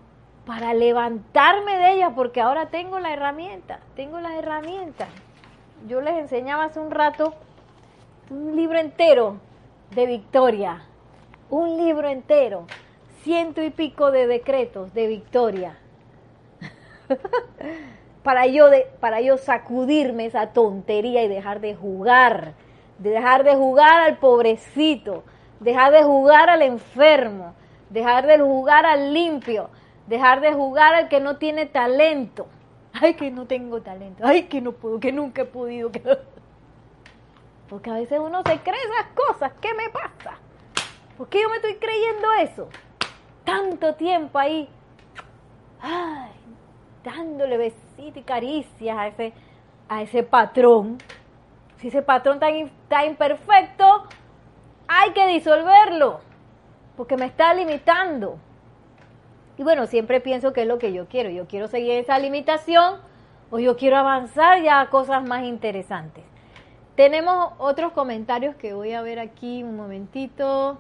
[0.46, 5.10] para levantarme de ella, porque ahora tengo la herramienta, tengo las herramientas.
[5.88, 7.36] Yo les enseñaba hace un rato
[8.30, 9.38] un libro entero
[9.92, 10.84] de victoria,
[11.50, 12.68] un libro entero,
[13.24, 15.78] ciento y pico de decretos de victoria.
[18.24, 22.54] para yo de, para yo sacudirme esa tontería y dejar de jugar
[23.00, 25.24] dejar de jugar al pobrecito,
[25.60, 27.56] dejar de jugar al enfermo,
[27.90, 29.70] dejar de jugar al limpio,
[30.08, 32.48] dejar de jugar al que no tiene talento.
[32.92, 35.92] Ay, que no tengo talento, ay, que no puedo, que nunca he podido.
[37.70, 40.38] Porque a veces uno se cree esas cosas, ¿qué me pasa?
[41.16, 42.68] ¿Por qué yo me estoy creyendo eso?
[43.44, 44.68] Tanto tiempo ahí,
[45.82, 46.32] ay,
[47.04, 49.34] dándole besitos y caricias a ese,
[49.88, 50.98] a ese patrón.
[51.78, 54.04] Si ese patrón está imperfecto,
[54.88, 56.20] hay que disolverlo,
[56.98, 58.40] porque me está limitando.
[59.58, 61.30] Y bueno, siempre pienso que es lo que yo quiero.
[61.30, 63.02] Yo quiero seguir esa limitación
[63.52, 66.24] o yo quiero avanzar ya a cosas más interesantes.
[66.96, 70.80] Tenemos otros comentarios que voy a ver aquí un momentito.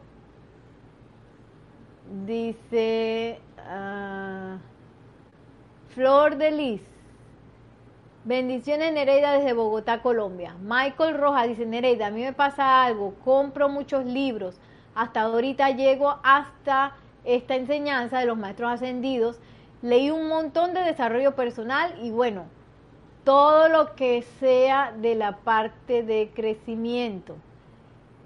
[2.25, 4.57] Dice ah,
[5.89, 6.81] Flor de Liz.
[8.23, 10.55] Bendiciones Nereida desde Bogotá, Colombia.
[10.61, 14.59] Michael Rojas dice, Nereida, a mí me pasa algo, compro muchos libros,
[14.93, 19.39] hasta ahorita llego hasta esta enseñanza de los maestros ascendidos,
[19.81, 22.45] leí un montón de desarrollo personal y bueno,
[23.23, 27.35] todo lo que sea de la parte de crecimiento.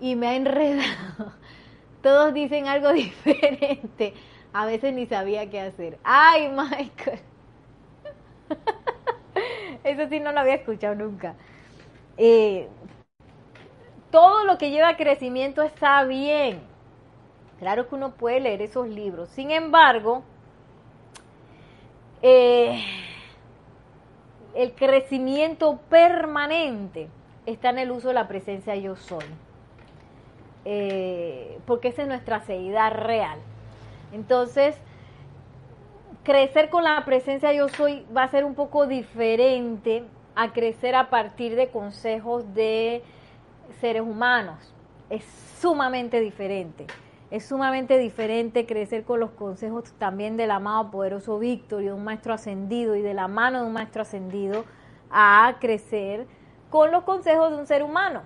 [0.01, 1.32] Y me ha enredado.
[2.01, 4.14] Todos dicen algo diferente.
[4.51, 5.97] A veces ni sabía qué hacer.
[6.03, 7.20] Ay, Michael.
[9.83, 11.35] Eso sí no lo había escuchado nunca.
[12.17, 12.67] Eh,
[14.11, 16.61] todo lo que lleva a crecimiento está bien.
[17.59, 19.29] Claro que uno puede leer esos libros.
[19.29, 20.23] Sin embargo,
[22.21, 22.83] eh,
[24.53, 27.09] el crecimiento permanente
[27.45, 29.25] está en el uso de la presencia yo soy.
[30.65, 33.39] Eh, porque esa es nuestra seguridad real.
[34.13, 34.77] Entonces,
[36.24, 40.03] crecer con la presencia yo soy va a ser un poco diferente
[40.36, 43.03] a crecer a partir de consejos de
[43.80, 44.74] seres humanos.
[45.09, 45.24] Es
[45.59, 46.88] sumamente diferente.
[47.30, 52.03] Es sumamente diferente crecer con los consejos también del amado poderoso Víctor y de un
[52.03, 54.65] maestro ascendido y de la mano de un maestro ascendido
[55.11, 56.28] a crecer
[56.69, 58.21] con los consejos de un ser humano.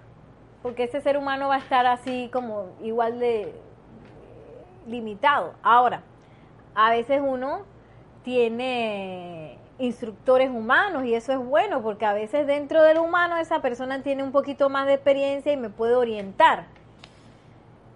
[0.61, 3.53] Porque ese ser humano va a estar así como igual de
[4.87, 5.53] limitado.
[5.63, 6.03] Ahora,
[6.75, 7.61] a veces uno
[8.27, 14.03] tiene instructores humanos y eso es bueno porque a veces dentro del humano esa persona
[14.03, 16.65] tiene un poquito más de experiencia y me puede orientar.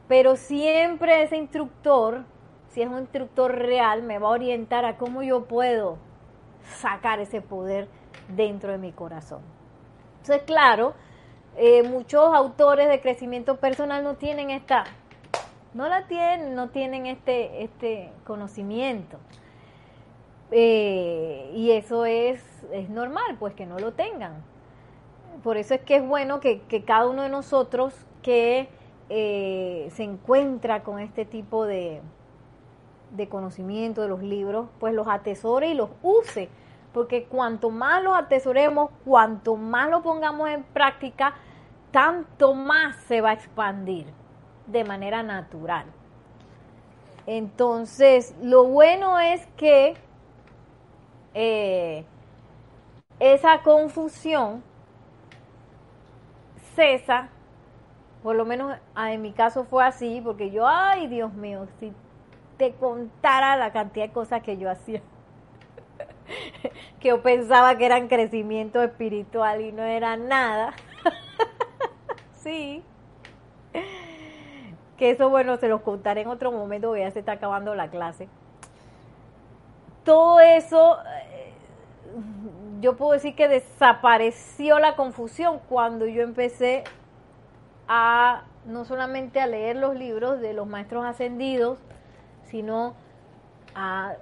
[0.08, 2.24] Pero siempre ese instructor,
[2.70, 5.98] si es un instructor real, me va a orientar a cómo yo puedo
[6.80, 7.90] sacar ese poder
[8.30, 9.42] dentro de mi corazón.
[10.22, 10.94] Entonces, claro,
[11.58, 14.86] eh, muchos autores de crecimiento personal no tienen esta,
[15.74, 19.18] no la tienen, no tienen este, este conocimiento.
[20.52, 24.44] Eh, y eso es, es normal, pues que no lo tengan.
[25.44, 28.68] Por eso es que es bueno que, cada uno de nosotros que
[29.10, 32.02] eh, se encuentra con este tipo de,
[33.12, 36.50] de conocimiento de los libros, pues los atesore y los use.
[36.94, 41.34] Porque cuanto más los atesoremos, cuanto más lo pongamos en práctica,
[41.92, 44.08] tanto más se va a expandir
[44.68, 45.86] de manera natural.
[47.26, 49.96] Entonces, lo bueno es que
[51.34, 52.04] eh,
[53.20, 54.64] esa confusión
[56.76, 57.30] cesa,
[58.24, 61.94] por lo menos en mi caso fue así, porque yo, ay Dios mío, si
[62.58, 65.02] te contara la cantidad de cosas que yo hacía,
[67.00, 70.74] que yo pensaba que eran crecimiento espiritual y no era nada,
[72.34, 72.84] sí,
[74.98, 78.28] que eso bueno, se los contaré en otro momento, ya se está acabando la clase
[80.04, 81.54] todo eso, eh,
[82.80, 86.84] yo puedo decir que desapareció la confusión cuando yo empecé
[87.88, 91.80] a no solamente a leer los libros de los maestros ascendidos,
[92.44, 92.94] sino
[93.76, 94.14] a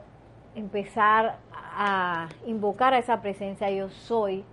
[0.56, 4.44] empezar a invocar a esa presencia yo soy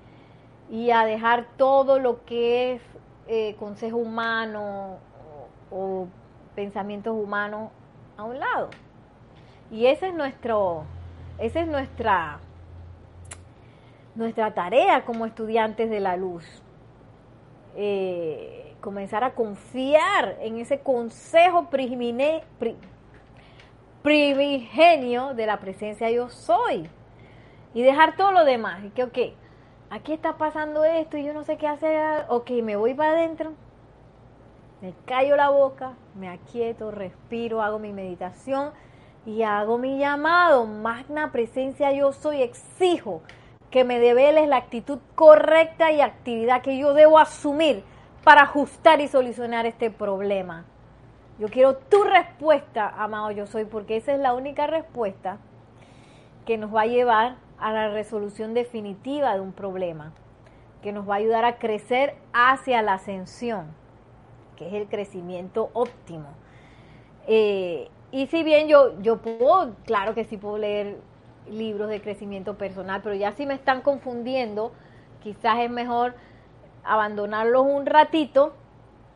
[0.71, 2.83] y a dejar todo lo que es
[3.29, 4.99] eh, consejo humano
[5.71, 6.09] o, o
[6.55, 7.71] pensamientos humanos
[8.17, 8.71] a un lado.
[9.71, 10.85] Y ese es nuestro,
[11.39, 12.39] esa es nuestra,
[14.15, 16.45] nuestra tarea como estudiantes de la luz.
[17.75, 21.69] Eh, comenzar a confiar en ese consejo
[24.03, 26.89] primigenio de la presencia yo soy.
[27.75, 28.83] Y dejar todo lo demás.
[28.85, 29.19] Y que, ok,
[29.91, 32.25] aquí está pasando esto y yo no sé qué hacer.
[32.29, 33.53] Ok, me voy para adentro.
[34.81, 38.73] Me callo la boca, me aquieto, respiro, hago mi meditación
[39.27, 43.23] y hago mi llamado, magna presencia yo soy, exijo
[43.71, 47.83] que me develes la actitud correcta y actividad que yo debo asumir
[48.23, 50.65] para ajustar y solucionar este problema?
[51.41, 55.39] Yo quiero tu respuesta, amado yo soy, porque esa es la única respuesta
[56.47, 60.13] que nos va a llevar a la resolución definitiva de un problema,
[60.83, 63.67] que nos va a ayudar a crecer hacia la ascensión,
[64.55, 66.29] que es el crecimiento óptimo.
[67.27, 70.99] Eh, y si bien yo, yo puedo, claro que sí puedo leer
[71.51, 74.73] libros de crecimiento personal, pero ya si me están confundiendo,
[75.23, 76.15] quizás es mejor
[76.85, 78.55] abandonarlos un ratito,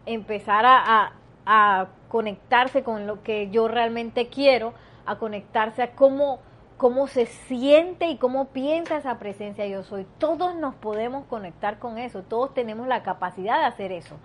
[0.06, 1.12] empezar a,
[1.46, 4.74] a, conectarse con lo que yo realmente quiero,
[5.06, 6.40] a conectarse a cómo,
[6.76, 10.06] cómo se siente y cómo piensa esa presencia yo soy.
[10.18, 14.16] Todos nos podemos conectar con eso, todos tenemos la capacidad de hacer eso.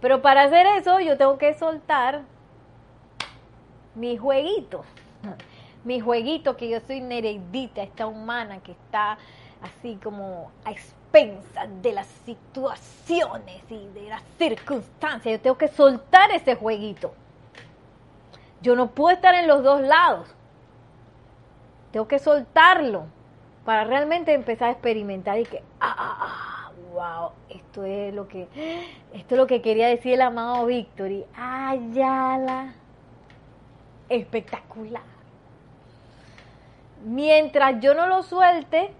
[0.00, 2.22] Pero para hacer eso yo tengo que soltar
[3.94, 4.86] mis jueguitos
[5.84, 9.18] mi jueguito que yo soy Nereidita, esta humana que está
[9.62, 15.38] así como a expensas de las situaciones y de las circunstancias.
[15.38, 17.12] Yo tengo que soltar ese jueguito.
[18.62, 20.28] Yo no puedo estar en los dos lados.
[21.92, 23.04] Tengo que soltarlo
[23.64, 28.48] para realmente empezar a experimentar y que, ah, ah, ah, wow, esto es lo que,
[29.12, 31.24] esto es lo que quería decir el amado Victory.
[31.34, 32.74] Ayala,
[34.10, 35.02] espectacular
[37.04, 38.90] mientras yo no lo suelte,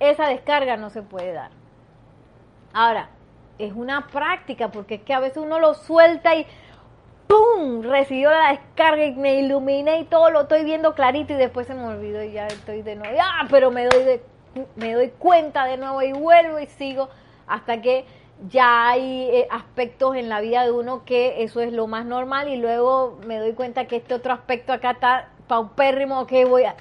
[0.00, 1.50] esa descarga no se puede dar.
[2.72, 3.08] Ahora,
[3.58, 6.46] es una práctica, porque es que a veces uno lo suelta y
[7.26, 7.82] ¡pum!
[7.82, 11.74] recibió la descarga y me iluminé y todo lo estoy viendo clarito y después se
[11.74, 13.18] me olvidó y ya estoy de nuevo.
[13.20, 13.46] ¡Ah!
[13.50, 14.20] Pero me doy,
[14.76, 17.08] me doy cuenta de nuevo y vuelvo y sigo
[17.46, 18.04] hasta que
[18.46, 22.48] ya hay eh, aspectos en la vida de uno que eso es lo más normal
[22.48, 26.76] y luego me doy cuenta que este otro aspecto acá está paupérrimo, que voy a,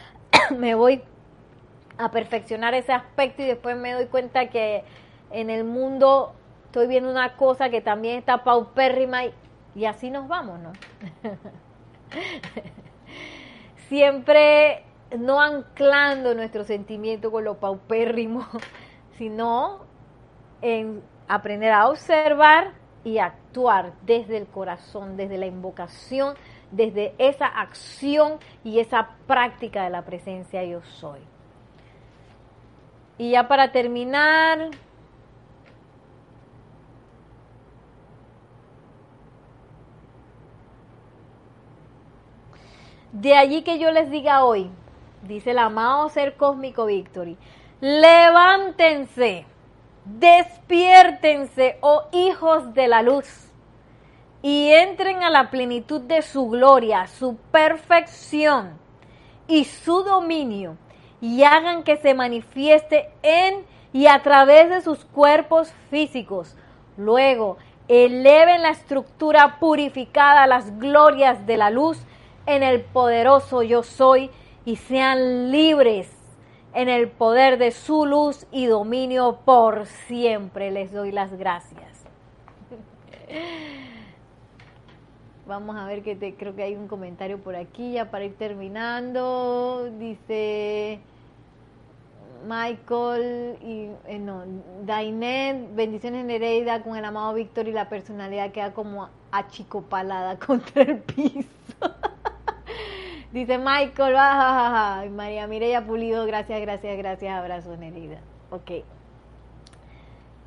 [0.56, 1.02] me voy
[1.98, 4.84] a perfeccionar ese aspecto y después me doy cuenta que
[5.30, 6.34] en el mundo
[6.66, 9.34] estoy viendo una cosa que también está paupérrima y,
[9.74, 10.72] y así nos vamos, ¿no?
[13.88, 14.84] Siempre
[15.18, 18.46] no anclando nuestro sentimiento con lo paupérrimo,
[19.18, 19.91] sino
[20.62, 22.72] en aprender a observar
[23.04, 26.34] y actuar desde el corazón, desde la invocación
[26.72, 31.20] desde esa acción y esa práctica de la presencia yo soy.
[33.18, 34.70] Y ya para terminar,
[43.12, 44.70] de allí que yo les diga hoy,
[45.22, 47.36] dice el amado ser cósmico Victory,
[47.80, 49.44] levántense,
[50.04, 53.52] despiértense, oh hijos de la luz
[54.42, 58.72] y entren a la plenitud de su gloria, su perfección
[59.46, 60.76] y su dominio,
[61.20, 66.56] y hagan que se manifieste en y a través de sus cuerpos físicos.
[66.96, 71.98] Luego, eleven la estructura purificada las glorias de la luz
[72.46, 74.30] en el poderoso yo soy
[74.64, 76.21] y sean libres
[76.74, 80.70] en el poder de su luz y dominio por siempre.
[80.70, 82.04] Les doy las gracias.
[85.46, 88.36] Vamos a ver que te, creo que hay un comentario por aquí ya para ir
[88.36, 89.90] terminando.
[89.98, 91.00] Dice
[92.46, 94.42] Michael y eh, no,
[94.84, 100.98] Dainet, bendiciones Nereida con el amado Víctor y la personalidad queda como achicopalada contra el
[100.98, 101.48] piso.
[103.32, 108.18] Dice Michael, baja, María Mireya Pulido, gracias, gracias, gracias, abrazo Nereida.
[108.50, 108.84] Ok.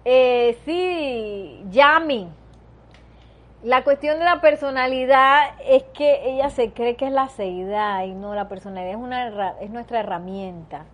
[0.06, 2.30] Eh, sí, Yami
[3.66, 8.14] la cuestión de la personalidad es que ella se cree que es la seidad y
[8.14, 10.86] no, la personalidad es, una, es nuestra herramienta.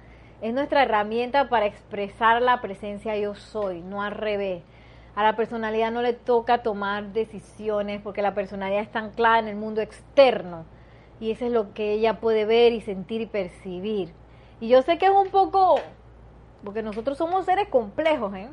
[0.42, 4.64] Es nuestra herramienta para expresar la presencia yo soy, no al revés.
[5.16, 9.58] A la personalidad no le toca tomar decisiones porque la personalidad está anclada en el
[9.58, 10.64] mundo externo
[11.22, 14.12] y eso es lo que ella puede ver y sentir y percibir.
[14.60, 15.76] Y yo sé que es un poco,
[16.66, 18.50] porque nosotros somos seres complejos, ¿eh?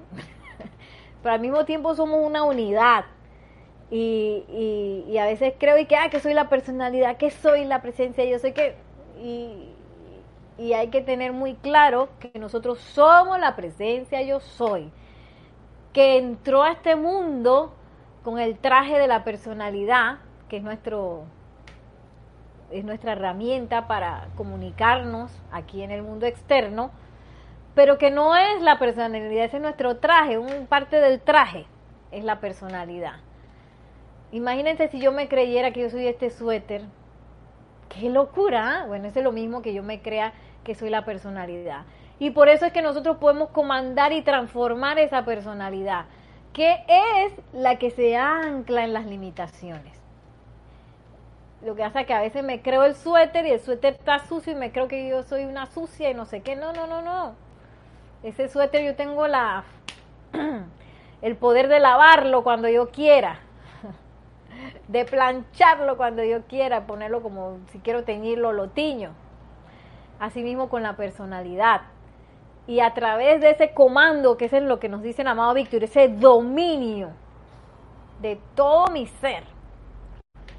[1.22, 3.06] pero al mismo tiempo somos una unidad
[3.90, 4.44] y,
[5.08, 8.24] y, a veces creo y que, ah, que soy la personalidad, que soy la presencia,
[8.26, 8.76] yo sé que...
[9.18, 9.70] Y,
[10.58, 14.90] y hay que tener muy claro que nosotros somos la presencia, yo soy,
[15.94, 17.72] que entró a este mundo
[18.24, 21.24] con el traje de la personalidad, que es nuestro
[22.70, 26.90] es nuestra herramienta para comunicarnos aquí en el mundo externo,
[27.74, 31.66] pero que no es la personalidad, ese es nuestro traje, un parte del traje
[32.10, 33.16] es la personalidad.
[34.32, 36.82] Imagínense si yo me creyera que yo soy este suéter.
[37.88, 38.82] ¡Qué locura!
[38.82, 38.86] ¿ah?
[38.86, 41.84] Bueno, eso es lo mismo que yo me crea que soy la personalidad.
[42.18, 46.06] Y por eso es que nosotros podemos comandar y transformar esa personalidad.
[46.52, 49.97] que es la que se ancla en las limitaciones.
[51.62, 54.20] Lo que pasa es que a veces me creo el suéter y el suéter está
[54.20, 56.54] sucio y me creo que yo soy una sucia y no sé qué.
[56.54, 57.34] No, no, no, no.
[58.22, 59.64] Ese suéter yo tengo la
[61.22, 63.40] el poder de lavarlo cuando yo quiera,
[64.88, 69.10] de plancharlo cuando yo quiera, ponerlo como si quiero teñirlo, lo tiño.
[70.20, 71.82] Asimismo con la personalidad.
[72.66, 75.84] Y a través de ese comando, que es lo que nos dice el amado Víctor,
[75.84, 77.10] ese dominio
[78.20, 79.44] de todo mi ser,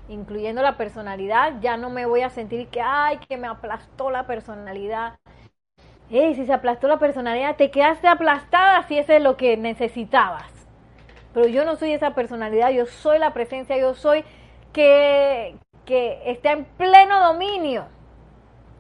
[0.10, 4.26] incluyendo la personalidad, ya no me voy a sentir que, ay, que me aplastó la
[4.26, 5.20] personalidad.
[6.10, 10.52] Hey, si se aplastó la personalidad, te quedaste aplastada si eso es lo que necesitabas.
[11.34, 14.24] Pero yo no soy esa personalidad, yo soy la presencia, yo soy
[14.74, 15.56] que,
[15.86, 17.86] que está en pleno dominio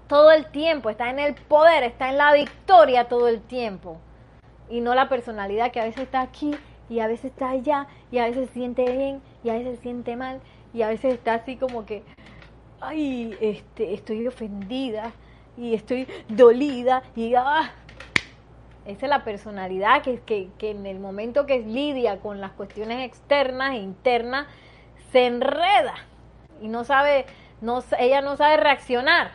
[0.07, 3.99] todo el tiempo, está en el poder, está en la victoria todo el tiempo.
[4.67, 6.55] Y no la personalidad que a veces está aquí
[6.89, 9.83] y a veces está allá y a veces se siente bien y a veces se
[9.83, 10.41] siente mal
[10.73, 12.03] y a veces está así como que,
[12.81, 15.11] ay, este, estoy ofendida
[15.57, 17.71] y estoy dolida y ah.
[18.85, 23.05] Esa es la personalidad que, que, que en el momento que lidia con las cuestiones
[23.05, 24.47] externas e internas
[25.11, 25.93] se enreda
[26.59, 27.25] y no sabe,
[27.61, 29.31] no, ella no sabe reaccionar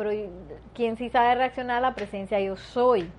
[0.00, 0.12] pero
[0.72, 3.10] quien sí sabe reaccionar a la presencia yo soy.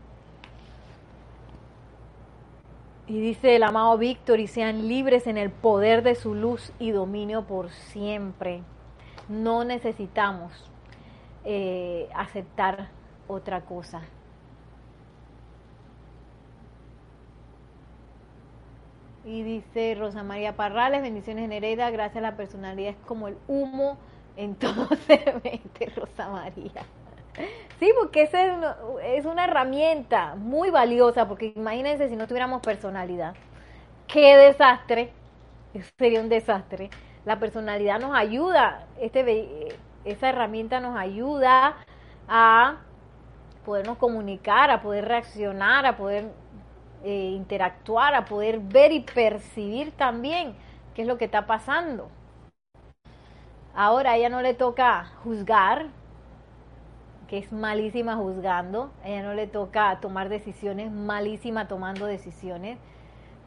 [3.08, 6.92] Y dice el amado Víctor, y sean libres en el poder de su luz y
[6.92, 8.62] dominio por siempre.
[9.28, 10.70] No necesitamos
[11.44, 12.90] eh, aceptar
[13.28, 14.02] otra cosa.
[19.24, 23.38] Y dice Rosa María Parrales, bendiciones en hereda, gracias a la personalidad es como el
[23.48, 23.98] humo
[24.36, 26.86] en todo se mete Rosa María.
[27.80, 28.44] Sí, porque esa
[29.04, 33.34] es una, herramienta muy valiosa, porque imagínense si no tuviéramos personalidad.
[34.08, 35.12] Qué desastre,
[35.98, 36.90] sería un desastre.
[37.26, 39.70] La personalidad nos ayuda, este,
[40.06, 41.78] esa herramienta nos ayuda
[42.28, 42.78] a
[43.66, 46.26] podernos comunicar, a poder reaccionar, a poder
[47.04, 50.56] eh, interactuar, a poder ver y percibir también
[50.94, 52.10] qué es lo que está pasando.
[53.74, 55.88] Ahora a ella no le toca juzgar,
[57.32, 62.78] que es malísima juzgando, a ella no le toca tomar decisiones, malísima tomando decisiones.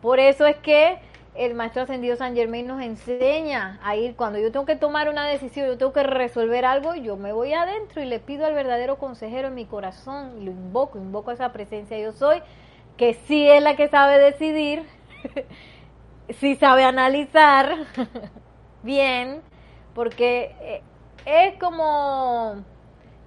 [0.01, 0.97] Por eso es que
[1.35, 5.27] el maestro ascendido San Germain nos enseña a ir, cuando yo tengo que tomar una
[5.27, 8.97] decisión, yo tengo que resolver algo, yo me voy adentro y le pido al verdadero
[8.97, 12.41] consejero en mi corazón, lo invoco, invoco a esa presencia yo soy,
[12.97, 14.83] que sí es la que sabe decidir,
[16.41, 17.77] sí sabe analizar
[18.83, 19.43] bien,
[19.93, 20.83] porque eh,
[21.27, 22.65] es como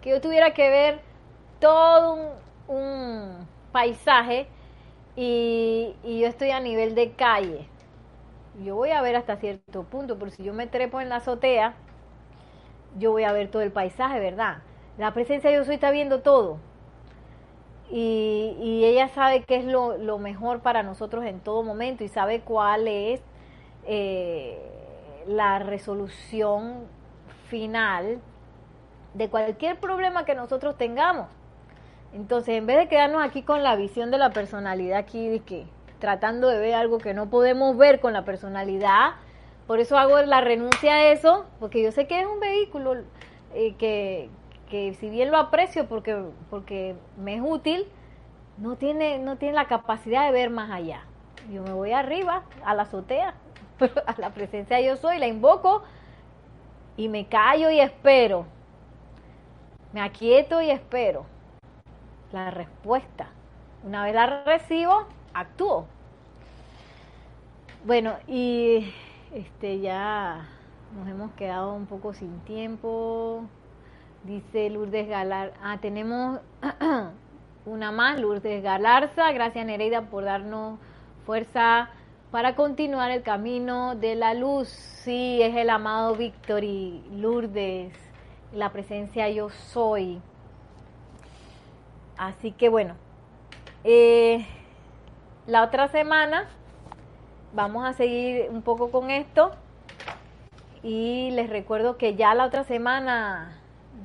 [0.08, 0.99] yo tuviera que ver
[1.60, 2.36] todo
[2.68, 4.47] un, paisaje
[5.16, 7.68] y, yo estoy a nivel de calle.
[8.64, 11.76] Yo voy a ver hasta cierto punto, pero si yo me trepo en la azotea,
[12.97, 14.60] yo voy a ver todo el paisaje, ¿verdad?
[14.97, 16.58] La presencia de yo está viendo todo.
[17.91, 22.88] Y, ella sabe qué es lo, mejor para nosotros en todo momento y sabe cuál
[22.88, 23.22] es
[23.86, 24.58] eh,
[25.28, 26.86] la resolución
[27.49, 28.20] final
[29.14, 31.28] de cualquier problema que nosotros tengamos.
[32.14, 35.66] Entonces, en vez de quedarnos aquí con la visión de la personalidad, aquí que
[35.99, 39.16] tratando de ver algo que no podemos ver con la personalidad,
[39.66, 42.95] por eso hago la renuncia a eso, porque yo sé que es un vehículo
[43.53, 44.30] eh, que,
[44.70, 47.86] que si bien lo aprecio porque, porque me es útil,
[48.58, 51.03] no tiene, no tiene la capacidad de ver más allá.
[51.51, 53.36] Yo me voy arriba, a la azotea,
[54.05, 55.84] a la presencia yo soy, la invoco
[56.96, 58.46] y me callo y espero.
[59.97, 61.25] Me aquieto y espero
[62.32, 63.29] la respuesta.
[63.83, 65.87] Una vez la recibo, actúo.
[67.83, 68.93] Bueno, y
[69.33, 70.49] este ya
[70.95, 73.45] nos hemos quedado un poco sin tiempo.
[74.24, 76.41] Dice Lourdes Galar, ah, tenemos
[77.65, 79.32] una más, Lourdes Galarza.
[79.32, 80.78] Gracias Nereida por darnos
[81.25, 81.89] fuerza
[82.29, 84.67] para continuar el camino de la luz.
[84.67, 87.93] Sí, es el amado Víctor y Lourdes,
[88.51, 90.21] la presencia yo soy.
[92.17, 92.95] Así que bueno,
[93.83, 94.45] eh,
[95.45, 96.47] la otra semana
[97.53, 99.51] vamos a seguir un poco con esto
[100.83, 103.57] y les recuerdo que ya la otra semana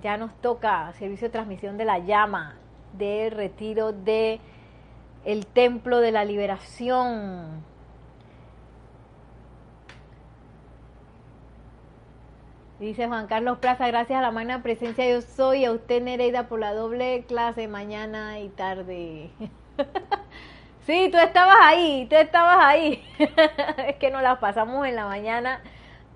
[0.03, 2.57] ya nos toca servicio de transmisión de la llama
[2.93, 4.41] de retiro de
[5.25, 7.65] el templo de la liberación
[12.83, 16.59] Dice Juan Carlos Plaza, gracias a la magna presencia yo soy, a usted Nereida por
[16.59, 19.31] la doble clase mañana y tarde.
[20.85, 23.01] sí, tú estabas ahí, tú estabas ahí.
[23.87, 25.61] es que nos las pasamos en la mañana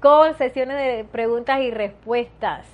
[0.01, 2.67] con sesiones de preguntas y respuestas.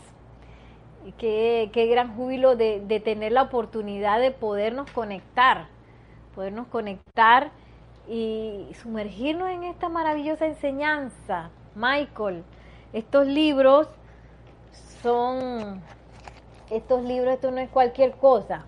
[1.18, 5.66] Qué, qué gran júbilo de, de tener la oportunidad de podernos conectar,
[6.34, 7.50] podernos conectar
[8.08, 11.50] y sumergirnos en esta maravillosa enseñanza.
[11.74, 12.42] Michael,
[12.92, 13.88] estos libros
[15.02, 15.82] son,
[16.70, 18.64] estos libros, esto no es cualquier cosa.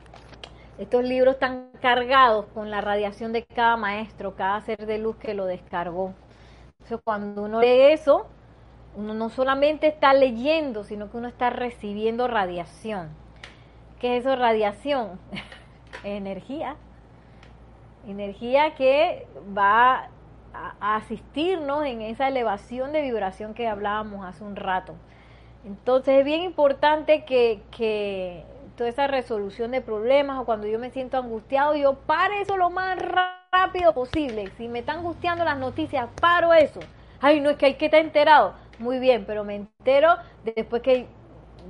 [0.78, 5.34] Estos libros están cargados con la radiación de cada maestro, cada ser de luz que
[5.34, 6.14] lo descargó.
[6.72, 8.26] Entonces, cuando uno lee eso,
[8.96, 13.10] uno no solamente está leyendo, sino que uno está recibiendo radiación.
[14.00, 15.20] ¿Qué es eso, radiación?
[16.04, 16.76] Energía.
[18.06, 19.26] Energía que
[19.56, 20.08] va
[20.80, 24.94] asistirnos en esa elevación de vibración que hablábamos hace un rato.
[25.64, 28.44] Entonces es bien importante que, que
[28.76, 32.70] toda esa resolución de problemas o cuando yo me siento angustiado, yo pare eso lo
[32.70, 34.50] más rápido posible.
[34.56, 36.80] Si me están angustiando las noticias, paro eso.
[37.20, 38.54] Ay, no es que hay que estar enterado.
[38.78, 41.06] Muy bien, pero me entero después que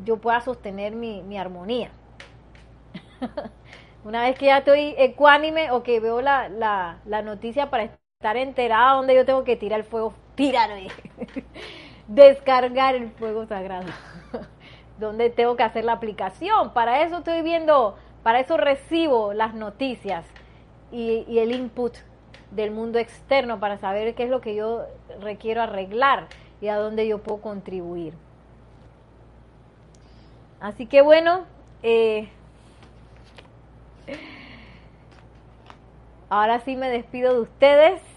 [0.04, 1.90] yo pueda sostener mi, mi armonía.
[4.04, 7.84] Una vez que ya estoy ecuánime o que veo la, la, la noticia para
[8.24, 10.76] estar enterada donde yo tengo que tirar el fuego, tíralo.
[12.08, 13.92] Descargar el fuego sagrado.
[14.98, 16.72] donde tengo que hacer la aplicación.
[16.72, 20.24] Para eso estoy viendo, para eso recibo las noticias
[20.90, 21.96] y, el input
[22.50, 24.86] del mundo externo para saber qué es lo que yo
[25.20, 26.28] requiero arreglar
[26.62, 28.14] y a dónde yo puedo contribuir.
[30.60, 31.42] Así que bueno,
[31.82, 32.30] eh,
[36.30, 38.13] ahora sí me despido de ustedes.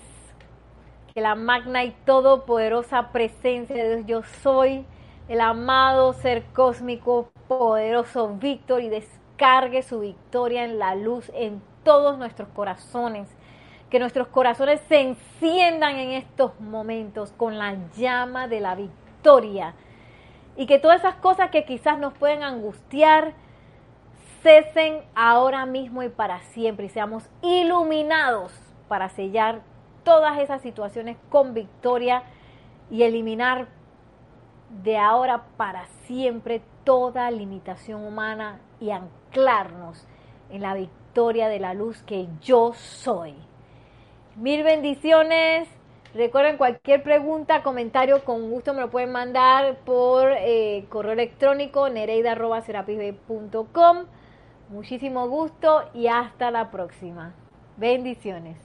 [1.17, 4.85] Que la magna y todopoderosa presencia de Dios yo soy
[5.27, 12.19] el amado ser cósmico poderoso Víctor y descargue su victoria en la luz en todos
[12.19, 13.27] nuestros corazones.
[13.89, 19.73] Que nuestros corazones se enciendan en estos momentos con la llama de la victoria.
[20.55, 23.33] Y que todas esas cosas que quizás nos pueden angustiar
[24.43, 28.53] cesen ahora mismo y para siempre y seamos iluminados
[28.87, 29.63] para sellar
[30.07, 32.23] todas esas situaciones con victoria
[32.89, 33.67] y eliminar
[34.81, 40.07] de ahora para siempre toda limitación humana y anclarnos
[40.49, 43.35] en la victoria de la luz que yo soy.
[44.37, 45.67] Mil bendiciones.
[46.13, 54.05] Recuerden cualquier pregunta, comentario, con gusto me lo pueden mandar por eh, correo electrónico nereida.com.
[54.69, 57.33] Muchísimo gusto y hasta la próxima.
[57.75, 58.55] Bendiciones.